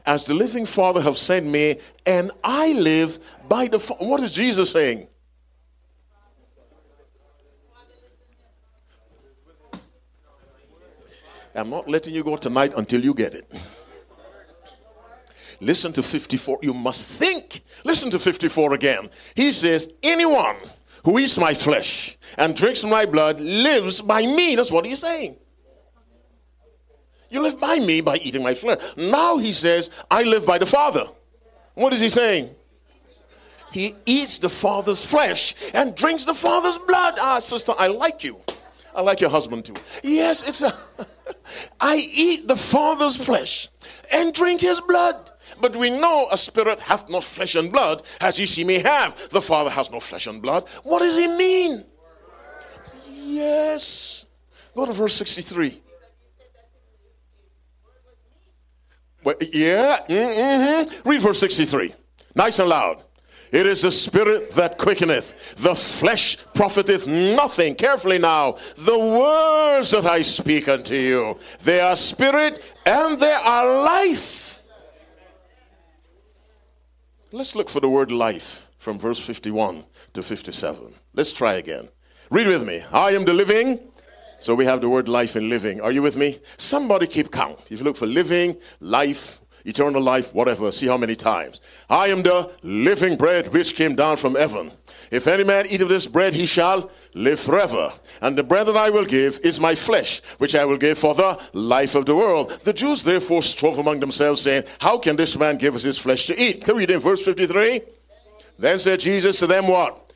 [0.07, 3.19] As the living Father have sent me, and I live
[3.49, 3.79] by the.
[4.01, 5.09] What is Jesus saying?
[11.55, 13.51] I'm not letting you go tonight until you get it.
[15.61, 16.61] Listen to 54.
[16.63, 17.63] You must think.
[17.85, 19.11] Listen to 54 again.
[19.35, 20.57] He says, Anyone
[21.05, 24.55] who eats my flesh and drinks my blood lives by me.
[24.55, 25.37] That's what he's saying.
[27.31, 28.81] You live by me by eating my flesh.
[28.97, 31.07] Now he says, I live by the Father.
[31.75, 32.55] What is he saying?
[33.71, 37.15] He eats the Father's flesh and drinks the Father's blood.
[37.21, 38.41] Ah, sister, I like you.
[38.95, 39.75] I like your husband too.
[40.03, 40.73] Yes, it's a.
[41.81, 43.69] I eat the Father's flesh
[44.11, 45.31] and drink his blood.
[45.61, 49.29] But we know a spirit hath not flesh and blood, as ye see me have.
[49.31, 50.69] The Father has no flesh and blood.
[50.83, 51.85] What does he mean?
[53.09, 54.27] Yes.
[54.75, 55.81] Go to verse 63.
[59.29, 59.99] Well, yeah.
[60.09, 61.07] Mm-hmm.
[61.07, 61.93] Read verse 63.
[62.35, 63.03] Nice and loud.
[63.53, 65.57] It is the spirit that quickeneth.
[65.57, 67.75] The flesh profiteth nothing.
[67.75, 68.53] Carefully now.
[68.79, 74.61] The words that I speak unto you, they are spirit and they are life.
[77.31, 80.95] Let's look for the word life from verse 51 to 57.
[81.13, 81.91] Let's try again.
[82.31, 82.83] Read with me.
[82.95, 83.91] I am the living.
[84.41, 85.81] So we have the word life and living.
[85.81, 86.39] Are you with me?
[86.57, 87.59] Somebody keep count.
[87.71, 90.71] If you look for living, life, eternal life, whatever.
[90.71, 91.61] See how many times.
[91.91, 94.71] I am the living bread which came down from heaven.
[95.11, 97.93] If any man eat of this bread, he shall live forever.
[98.23, 101.15] And the bread that I will give is my flesh, which I will give for
[101.15, 102.51] the life of the world.
[102.63, 106.27] The Jews therefore strove among themselves, saying, How can this man give us his flesh
[106.27, 106.65] to eat?
[106.65, 107.81] Can we read in verse 53?
[108.59, 110.08] Then said Jesus to them, What?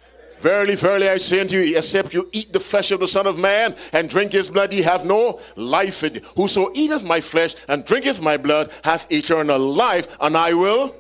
[0.42, 3.38] Verily, verily, I say unto you, except you eat the flesh of the Son of
[3.38, 6.02] Man and drink his blood, ye have no life.
[6.34, 10.96] Whoso eateth my flesh and drinketh my blood hath eternal life, and I will.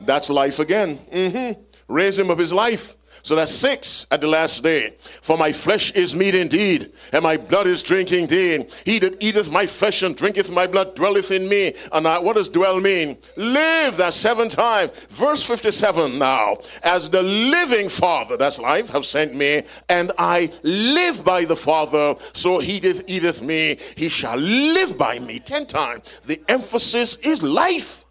[0.00, 0.98] That's life again.
[1.12, 1.60] Mm-hmm.
[1.88, 2.94] Raise him of his life.
[3.22, 4.94] So that's six at the last day.
[5.22, 8.72] For my flesh is meat indeed, and my blood is drink indeed.
[8.84, 11.74] He that eateth my flesh and drinketh my blood dwelleth in me.
[11.92, 13.18] And I, what does dwell mean?
[13.36, 15.06] Live, that seven times.
[15.06, 16.56] Verse 57 now.
[16.82, 22.14] As the living Father, that's life, have sent me, and I live by the Father,
[22.32, 25.38] so he that eateth me, he shall live by me.
[25.38, 26.20] Ten times.
[26.20, 28.04] The emphasis is life.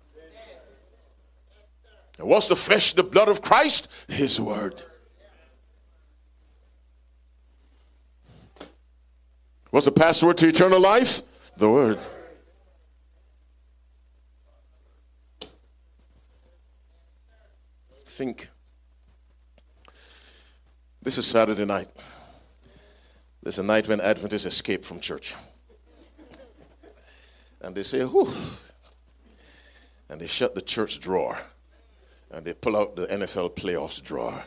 [2.20, 3.88] And what's the flesh, the blood of Christ?
[4.08, 4.84] His word.
[9.70, 11.22] What's the password to eternal life?
[11.58, 12.00] The Word.
[18.06, 18.48] Think.
[21.02, 21.90] This is Saturday night.
[23.44, 25.36] This is a night when Adventists escape from church.
[27.62, 28.28] And they say, whew.
[30.10, 31.38] And they shut the church drawer.
[32.32, 34.44] And they pull out the NFL playoffs drawer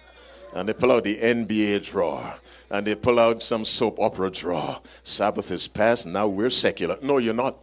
[0.55, 2.34] and they pull out the NBA drawer,
[2.70, 4.80] and they pull out some soap opera drawer.
[5.03, 6.96] Sabbath is past, now we're secular.
[7.03, 7.59] No, you're not.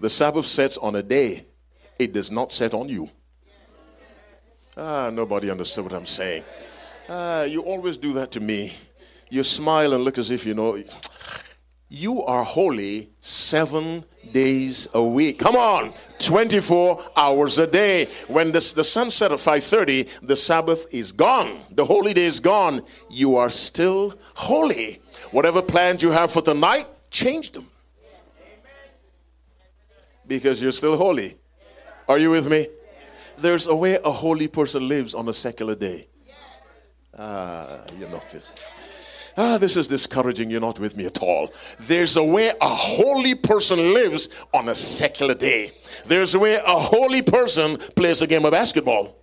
[0.00, 1.44] The Sabbath sets on a day,
[1.98, 3.10] it does not set on you.
[4.76, 6.44] Ah, nobody understood what I'm saying.
[7.08, 8.72] Ah, you always do that to me.
[9.28, 10.82] You smile and look as if you know.
[11.88, 15.38] You are holy seven days a week.
[15.38, 18.06] Come on, 24 hours a day.
[18.28, 21.60] When the, the sun set at 5.30, the Sabbath is gone.
[21.70, 22.82] The holy day is gone.
[23.10, 25.00] You are still holy.
[25.30, 27.66] Whatever plans you have for tonight, change them.
[30.26, 31.36] Because you're still holy.
[32.08, 32.66] Are you with me?
[33.38, 36.08] There's a way a holy person lives on a secular day.
[37.18, 38.81] Ah, you're not with me
[39.36, 40.50] ah, this is discouraging.
[40.50, 41.52] You're not with me at all.
[41.80, 45.72] There's a way a holy person lives on a secular day.
[46.06, 49.16] There's a way a holy person plays a game of basketball.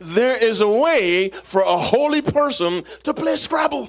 [0.00, 3.88] there is a way for a holy person to play Scrabble.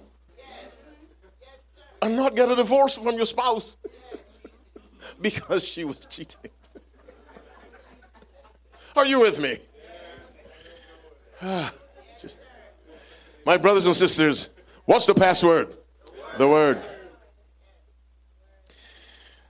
[2.02, 3.78] and not get a divorce from your spouse
[5.22, 6.52] because she was cheating.
[9.00, 9.56] Are you with me?
[11.42, 11.72] Ah,
[12.20, 12.38] just,
[13.46, 14.50] my brothers and sisters,
[14.84, 15.74] what's the password?
[16.38, 16.82] The word.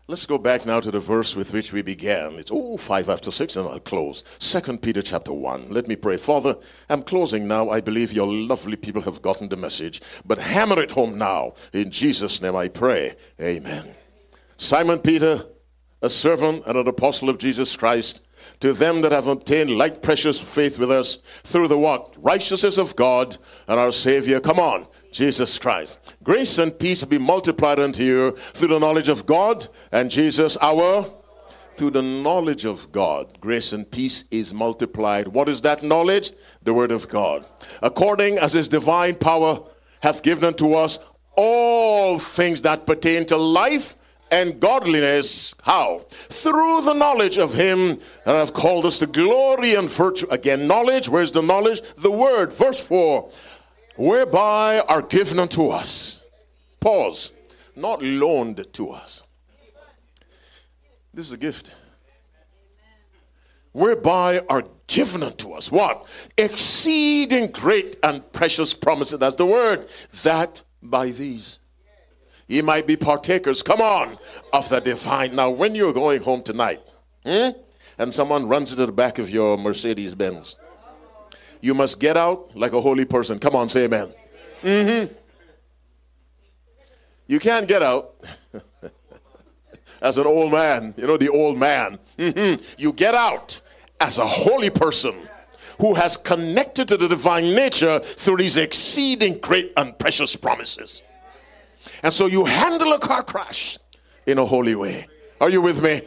[0.05, 2.33] Let's go back now to the verse with which we began.
[2.33, 4.23] It's oh five after six, and I'll close.
[4.37, 5.65] Second Peter chapter one.
[5.71, 6.17] Let me pray.
[6.17, 6.55] Father,
[6.87, 7.71] I'm closing now.
[7.71, 11.53] I believe your lovely people have gotten the message, but hammer it home now.
[11.73, 13.15] In Jesus' name I pray.
[13.41, 13.95] Amen.
[14.57, 15.43] Simon Peter,
[16.03, 18.23] a servant and an apostle of Jesus Christ,
[18.59, 22.15] to them that have obtained like precious faith with us through the what?
[22.19, 23.37] Righteousness of God
[23.67, 24.39] and our Savior.
[24.39, 25.97] Come on, Jesus Christ.
[26.23, 31.09] Grace and peace be multiplied unto you through the knowledge of God and Jesus our
[31.79, 35.29] through the knowledge of God, grace and peace is multiplied.
[35.29, 36.31] What is that knowledge?
[36.61, 37.45] The Word of God.
[37.81, 39.63] According as His divine power
[40.01, 40.99] hath given unto us
[41.37, 43.95] all things that pertain to life
[44.31, 45.55] and godliness.
[45.63, 46.05] How?
[46.09, 50.27] Through the knowledge of Him that have called us to glory and virtue.
[50.29, 51.09] Again, knowledge.
[51.09, 51.81] Where's the knowledge?
[51.95, 52.53] The Word.
[52.53, 53.31] Verse 4
[53.99, 56.25] whereby are given unto us.
[56.79, 57.33] Pause.
[57.75, 59.23] Not loaned to us.
[61.13, 61.75] This is a gift.
[63.73, 66.07] Whereby are given unto us what?
[66.37, 69.19] Exceeding great and precious promises.
[69.19, 69.87] That's the word.
[70.23, 71.59] That by these
[72.49, 74.17] ye might be partakers, come on,
[74.51, 75.35] of the divine.
[75.35, 76.81] Now, when you're going home tonight,
[77.23, 77.49] hmm,
[77.97, 80.57] and someone runs into the back of your Mercedes Benz,
[81.61, 83.39] you must get out like a holy person.
[83.39, 84.11] Come on, say amen.
[84.63, 85.13] Mm-hmm.
[87.27, 88.15] You can't get out
[90.01, 91.99] as an old man, you know, the old man.
[92.17, 92.61] Mm-hmm.
[92.77, 93.61] You get out
[94.01, 95.13] as a holy person
[95.79, 101.03] who has connected to the divine nature through these exceeding great and precious promises.
[102.03, 103.77] And so you handle a car crash
[104.25, 105.07] in a holy way.
[105.41, 106.01] Are you with me?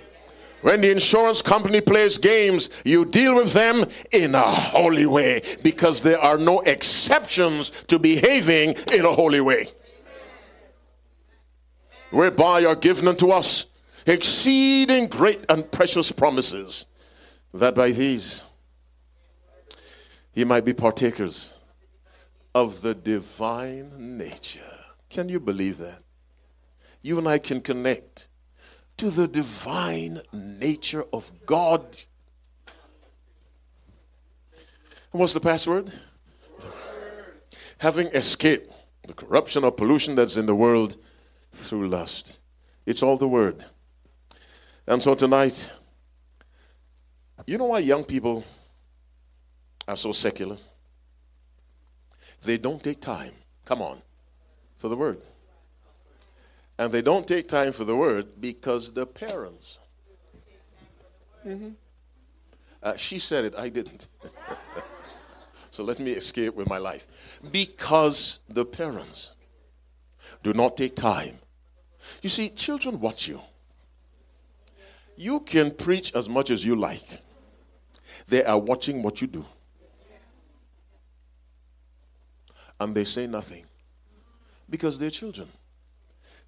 [0.63, 6.03] When the insurance company plays games, you deal with them in a holy way because
[6.03, 9.67] there are no exceptions to behaving in a holy way.
[12.11, 13.67] Whereby are given unto us
[14.07, 16.87] exceeding great and precious promises,
[17.55, 18.45] that by these
[20.35, 21.61] ye might be partakers
[22.55, 24.82] of the divine nature.
[25.13, 26.03] Can you believe that?
[27.03, 28.29] You and I can connect
[28.97, 31.99] to the divine nature of God.
[35.13, 35.93] And what's the password?
[37.77, 38.73] Having escaped
[39.07, 40.97] the corruption or pollution that's in the world
[41.53, 42.41] through lust.
[42.87, 43.67] It's all the word.
[44.87, 45.73] And so tonight,
[47.47, 48.45] you know why young people
[49.87, 50.57] are so secular?
[52.45, 53.33] They don't take time,
[53.67, 54.01] come on,
[54.83, 55.23] for the word.
[56.77, 59.79] And they don't take time for the word because the parents.
[61.47, 61.69] Mm-hmm.
[62.83, 64.09] Uh, she said it, I didn't.
[65.71, 67.39] so let me escape with my life.
[67.53, 69.37] Because the parents
[70.43, 71.39] do not take time.
[72.21, 73.41] You see, children watch you.
[75.17, 77.21] You can preach as much as you like,
[78.27, 79.47] they are watching what you do.
[82.81, 83.65] And they say nothing
[84.73, 85.49] because they're children.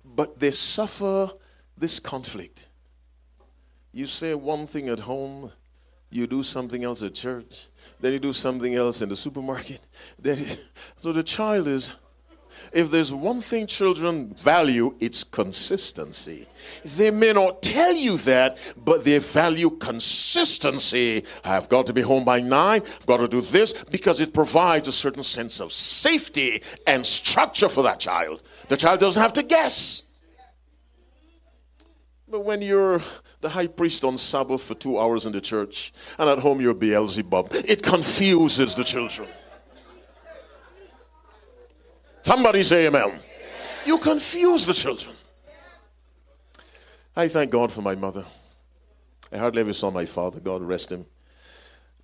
[0.02, 1.30] But they suffer
[1.76, 2.68] this conflict.
[3.92, 5.52] You say one thing at home,
[6.10, 7.68] you do something else at church,
[8.00, 9.80] then you do something else in the supermarket.
[10.18, 10.38] Then,
[10.96, 11.92] so the child is
[12.72, 16.46] if there's one thing children value, it's consistency.
[16.84, 21.24] They may not tell you that, but they value consistency.
[21.44, 24.88] I've got to be home by nine, I've got to do this, because it provides
[24.88, 28.42] a certain sense of safety and structure for that child.
[28.68, 30.02] The child doesn't have to guess.
[32.26, 33.00] But when you're
[33.42, 36.74] the high priest on Sabbath for two hours in the church, and at home you're
[36.74, 39.28] Beelzebub, it confuses the children.
[42.24, 43.20] Somebody say amen.
[43.84, 45.14] You confuse the children.
[47.14, 48.24] I thank God for my mother.
[49.30, 51.04] I hardly ever saw my father, God rest him.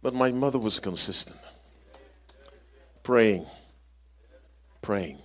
[0.03, 1.41] But my mother was consistent.
[3.03, 3.47] Praying.
[4.83, 5.19] Praying.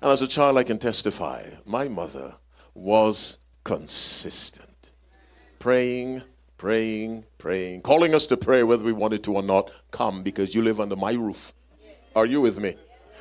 [0.00, 2.34] And as a child, I can testify, my mother
[2.72, 4.90] was consistent.
[5.58, 6.22] Praying,
[6.56, 9.70] praying, praying, calling us to pray whether we wanted to or not.
[9.90, 11.52] Come because you live under my roof.
[12.16, 12.74] Are you with me?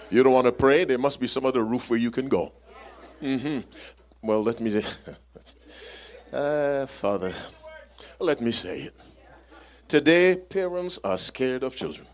[0.09, 0.85] You don't want to pray?
[0.85, 2.53] There must be some other roof where you can go.
[3.21, 3.59] Mm-hmm.
[4.21, 4.83] Well, let me say,
[6.33, 7.33] uh, Father,
[8.19, 8.93] let me say it.
[9.87, 12.07] Today, parents are scared of children.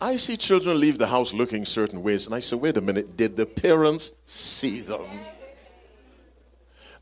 [0.00, 3.16] I see children leave the house looking certain ways, and I say, wait a minute,
[3.16, 5.06] did the parents see them?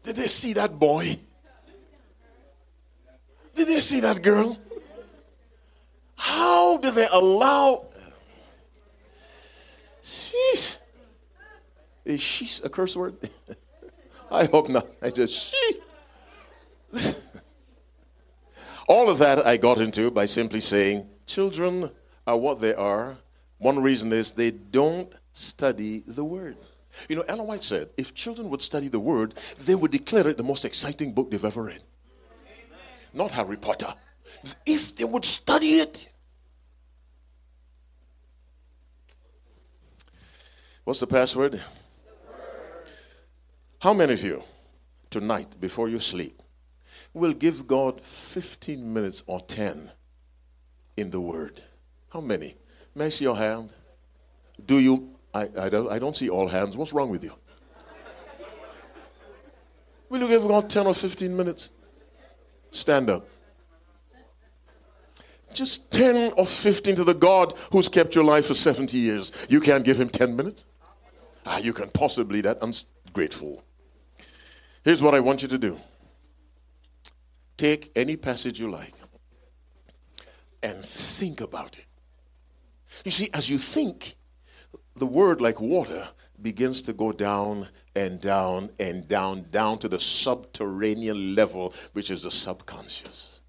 [0.02, 1.16] Did they see that boy?
[3.54, 4.58] Did they see that girl?
[6.20, 7.86] How do they allow?
[10.02, 10.76] Sheesh.
[12.04, 13.16] Is she a curse word?
[14.30, 14.86] I hope not.
[15.00, 15.80] I just she.
[18.86, 21.90] All of that I got into by simply saying, children
[22.26, 23.16] are what they are.
[23.56, 26.58] One reason is they don't study the word.
[27.08, 30.36] You know, Ellen White said, if children would study the word, they would declare it
[30.36, 31.82] the most exciting book they've ever read.
[33.14, 33.94] Not Harry Potter.
[34.66, 36.09] If they would study it.
[40.84, 41.60] What's the password?
[43.80, 44.42] How many of you
[45.10, 46.42] tonight, before you sleep,
[47.12, 49.90] will give God 15 minutes or 10
[50.96, 51.62] in the Word?
[52.12, 52.56] How many?
[52.94, 53.72] May I see your hand?
[54.64, 55.10] Do you?
[55.32, 56.76] I, I, don't, I don't see all hands.
[56.76, 57.32] What's wrong with you?
[60.08, 61.70] Will you give God 10 or 15 minutes?
[62.70, 63.28] Stand up.
[65.60, 69.30] Just 10 or 15 to the God who's kept your life for 70 years.
[69.50, 70.64] You can't give him 10 minutes?
[71.44, 73.62] Ah, you can possibly that ungrateful.
[74.82, 75.78] Here's what I want you to do.
[77.58, 78.94] Take any passage you like
[80.62, 81.86] and think about it.
[83.04, 84.16] You see, as you think,
[84.96, 86.08] the word, like water,
[86.40, 92.22] begins to go down and down and down, down to the subterranean level, which is
[92.22, 93.39] the subconscious,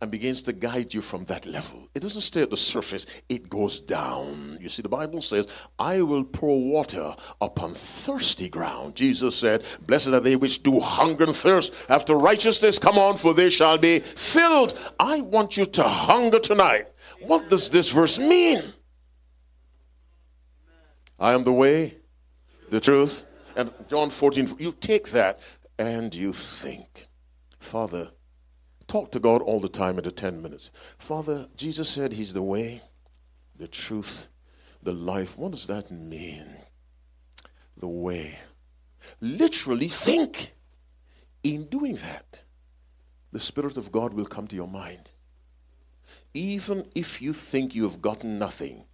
[0.00, 1.88] and begins to guide you from that level.
[1.94, 4.58] It doesn't stay at the surface, it goes down.
[4.60, 5.46] You see, the Bible says,
[5.78, 8.96] I will pour water upon thirsty ground.
[8.96, 12.78] Jesus said, Blessed are they which do hunger and thirst after righteousness.
[12.78, 14.78] Come on, for they shall be filled.
[14.98, 16.86] I want you to hunger tonight.
[17.20, 18.62] What does this verse mean?
[21.18, 21.96] I am the way,
[22.70, 23.24] the truth.
[23.56, 25.40] And John 14, you take that
[25.78, 27.06] and you think,
[27.58, 28.10] Father,
[28.94, 30.70] talk to God all the time in the 10 minutes.
[30.98, 32.80] Father, Jesus said He's the way,
[33.56, 34.28] the truth,
[34.84, 35.36] the life.
[35.36, 36.46] What does that mean?
[37.76, 38.38] The way.
[39.20, 40.52] Literally think.
[41.42, 42.44] In doing that,
[43.32, 45.10] the Spirit of God will come to your mind.
[46.32, 48.84] Even if you think you have gotten nothing,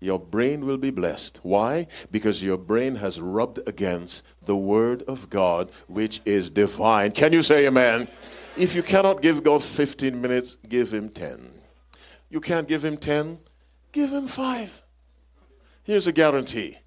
[0.00, 1.40] your brain will be blessed.
[1.42, 1.86] Why?
[2.10, 7.12] Because your brain has rubbed against the Word of God, which is divine.
[7.12, 8.08] Can you say amen?
[8.56, 11.50] If you cannot give God 15 minutes, give Him 10.
[12.30, 13.40] You can't give Him 10,
[13.90, 14.82] give Him 5.
[15.82, 16.78] Here's a guarantee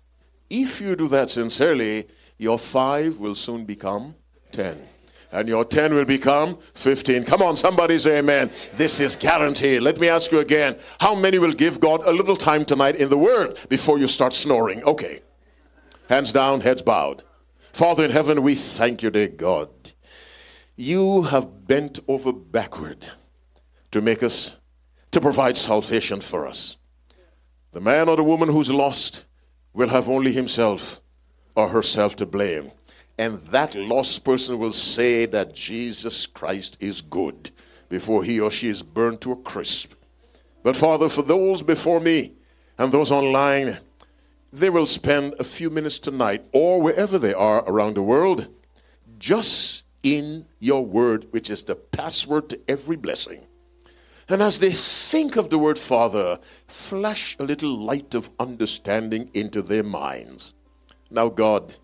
[0.49, 2.07] if you do that sincerely,
[2.37, 4.15] your 5 will soon become
[4.53, 4.77] 10
[5.33, 7.25] and your 10 will become 15.
[7.25, 8.49] Come on, somebody say amen.
[8.73, 9.81] This is guaranteed.
[9.81, 13.09] Let me ask you again how many will give God a little time tonight in
[13.09, 14.83] the Word before you start snoring?
[14.83, 15.21] Okay.
[16.07, 17.23] Hands down, heads bowed.
[17.73, 19.69] Father in heaven, we thank you, dear God.
[20.77, 23.05] You have bent over backward
[23.91, 24.61] to make us,
[25.11, 26.77] to provide salvation for us.
[27.73, 29.25] The man or the woman who's lost
[29.73, 31.01] will have only himself
[31.55, 32.71] or herself to blame
[33.17, 37.51] and that lost person will say that Jesus Christ is good
[37.89, 39.93] before he or she is burned to a crisp.
[40.61, 42.33] But Father, for those before me
[42.77, 43.77] and those online,
[44.53, 48.49] they will spend a few minutes tonight or wherever they are around the world
[49.17, 53.45] just in your word, which is the password to every blessing.
[54.29, 59.61] And as they think of the word Father, flash a little light of understanding into
[59.61, 60.53] their minds.
[61.09, 61.75] Now, God,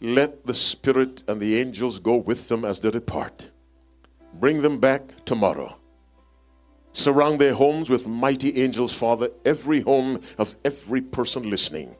[0.00, 3.50] let the Spirit and the angels go with them as they depart.
[4.34, 5.76] Bring them back tomorrow.
[6.92, 11.96] Surround their homes with mighty angels, Father, every home of every person listening.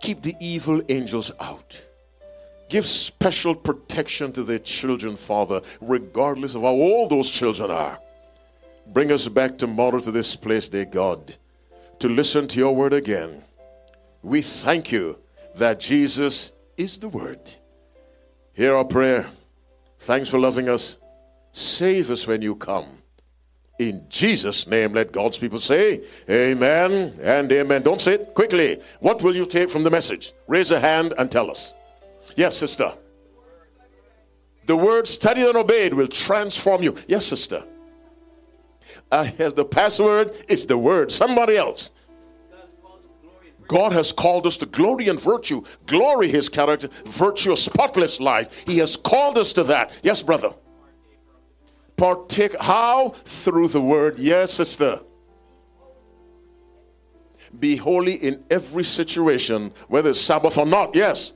[0.00, 1.87] Keep the evil angels out.
[2.68, 7.98] Give special protection to their children, Father, regardless of how old those children are.
[8.86, 11.36] Bring us back tomorrow to this place, dear God,
[11.98, 13.42] to listen to your word again.
[14.22, 15.18] We thank you
[15.56, 17.40] that Jesus is the word.
[18.52, 19.26] Hear our prayer.
[19.98, 20.98] Thanks for loving us.
[21.52, 22.86] Save us when you come.
[23.78, 27.82] In Jesus' name, let God's people say, Amen and Amen.
[27.82, 28.80] Don't say it quickly.
[29.00, 30.32] What will you take from the message?
[30.48, 31.74] Raise a hand and tell us.
[32.36, 32.92] Yes, sister.
[34.66, 36.94] The word studied and obeyed will transform you.
[37.06, 37.64] Yes, sister.
[39.10, 41.10] Uh, yes, the password is the word.
[41.10, 41.92] Somebody else.
[43.66, 48.64] God has called us to glory and virtue, glory his character, virtue, a spotless life.
[48.66, 49.92] He has called us to that.
[50.02, 50.54] Yes, brother.
[51.96, 53.10] Partake how?
[53.10, 54.18] Through the word.
[54.18, 55.00] Yes, sister.
[57.58, 60.94] be holy in every situation, whether it's Sabbath or not.
[60.94, 61.32] Yes.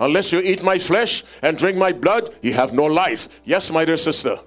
[0.00, 3.40] Unless you eat my flesh and drink my blood, you have no life.
[3.44, 4.38] Yes, my dear sister.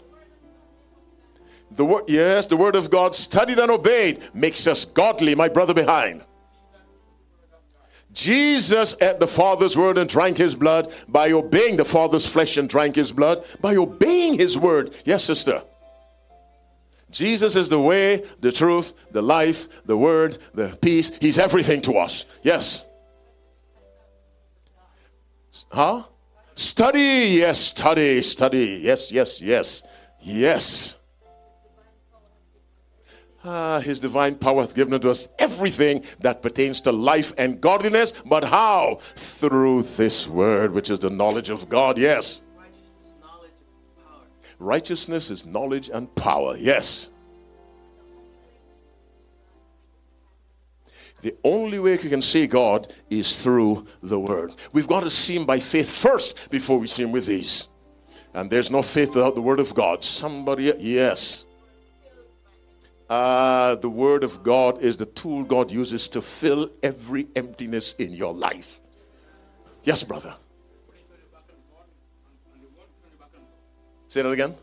[1.72, 5.74] The word, yes, the word of God, studied and obeyed, makes us godly, my brother
[5.74, 6.26] behind.
[8.12, 12.68] Jesus ate the Father's word and drank his blood by obeying the Father's flesh and
[12.68, 14.96] drank his blood by obeying his word.
[15.06, 15.62] Yes, sister.
[17.12, 21.18] Jesus is the way, the truth, the life, the word, the peace.
[21.20, 22.26] He's everything to us.
[22.44, 22.86] Yes.
[25.72, 26.04] Huh?
[26.56, 28.80] Study, yes, study, study.
[28.84, 29.84] Yes, yes, yes,
[30.20, 30.98] yes.
[33.46, 38.12] Ah, his divine power hath given unto us everything that pertains to life and godliness.
[38.26, 39.00] But how?
[39.16, 41.98] Through this word, which is the knowledge of God.
[41.98, 42.42] Yes.
[42.58, 43.52] Righteousness, knowledge,
[44.04, 44.24] power.
[44.60, 46.58] Righteousness is knowledge and power.
[46.58, 47.12] Yes.
[51.22, 54.54] The only way you can see God is through the Word.
[54.72, 57.68] We've got to see Him by faith first before we see Him with these.
[58.34, 60.04] And there's no faith without the Word of God.
[60.04, 61.46] Somebody, yes.
[63.10, 68.14] Uh, the Word of God is the tool God uses to fill every emptiness in
[68.14, 68.80] your life.
[69.84, 70.36] Yes, brother.
[74.08, 74.56] Say that again.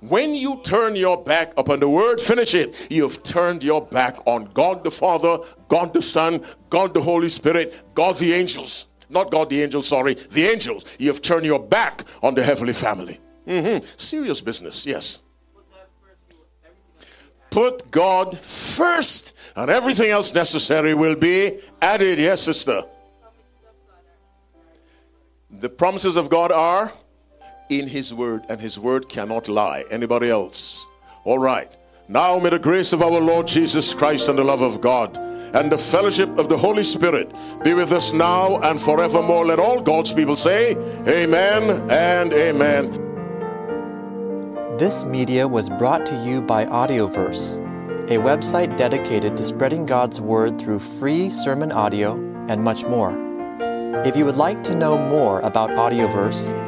[0.00, 2.88] When you turn your back upon the word, finish it.
[2.90, 7.82] You've turned your back on God the Father, God the Son, God the Holy Spirit,
[7.94, 8.88] God the angels.
[9.10, 10.84] Not God the angels, sorry, the angels.
[10.98, 13.20] You've turned your back on the heavenly family.
[13.46, 13.86] Mm-hmm.
[13.96, 15.22] Serious business, yes.
[17.50, 22.18] Put God first, and everything else necessary will be added.
[22.18, 22.84] Yes, sister.
[25.50, 26.92] The promises of God are
[27.68, 29.84] in his word and his word cannot lie.
[29.90, 30.86] Anybody else?
[31.24, 31.76] All right.
[32.08, 35.18] Now may the grace of our lord jesus christ and the love of god
[35.52, 37.30] and the fellowship of the holy spirit
[37.62, 39.44] be with us now and forevermore.
[39.44, 40.74] Let all god's people say
[41.06, 42.90] amen and amen.
[44.78, 47.64] This media was brought to you by audioverse
[48.10, 52.14] a website dedicated to spreading god's word through free sermon audio
[52.48, 53.12] and much more.
[54.06, 56.67] If you would like to know more about audioverse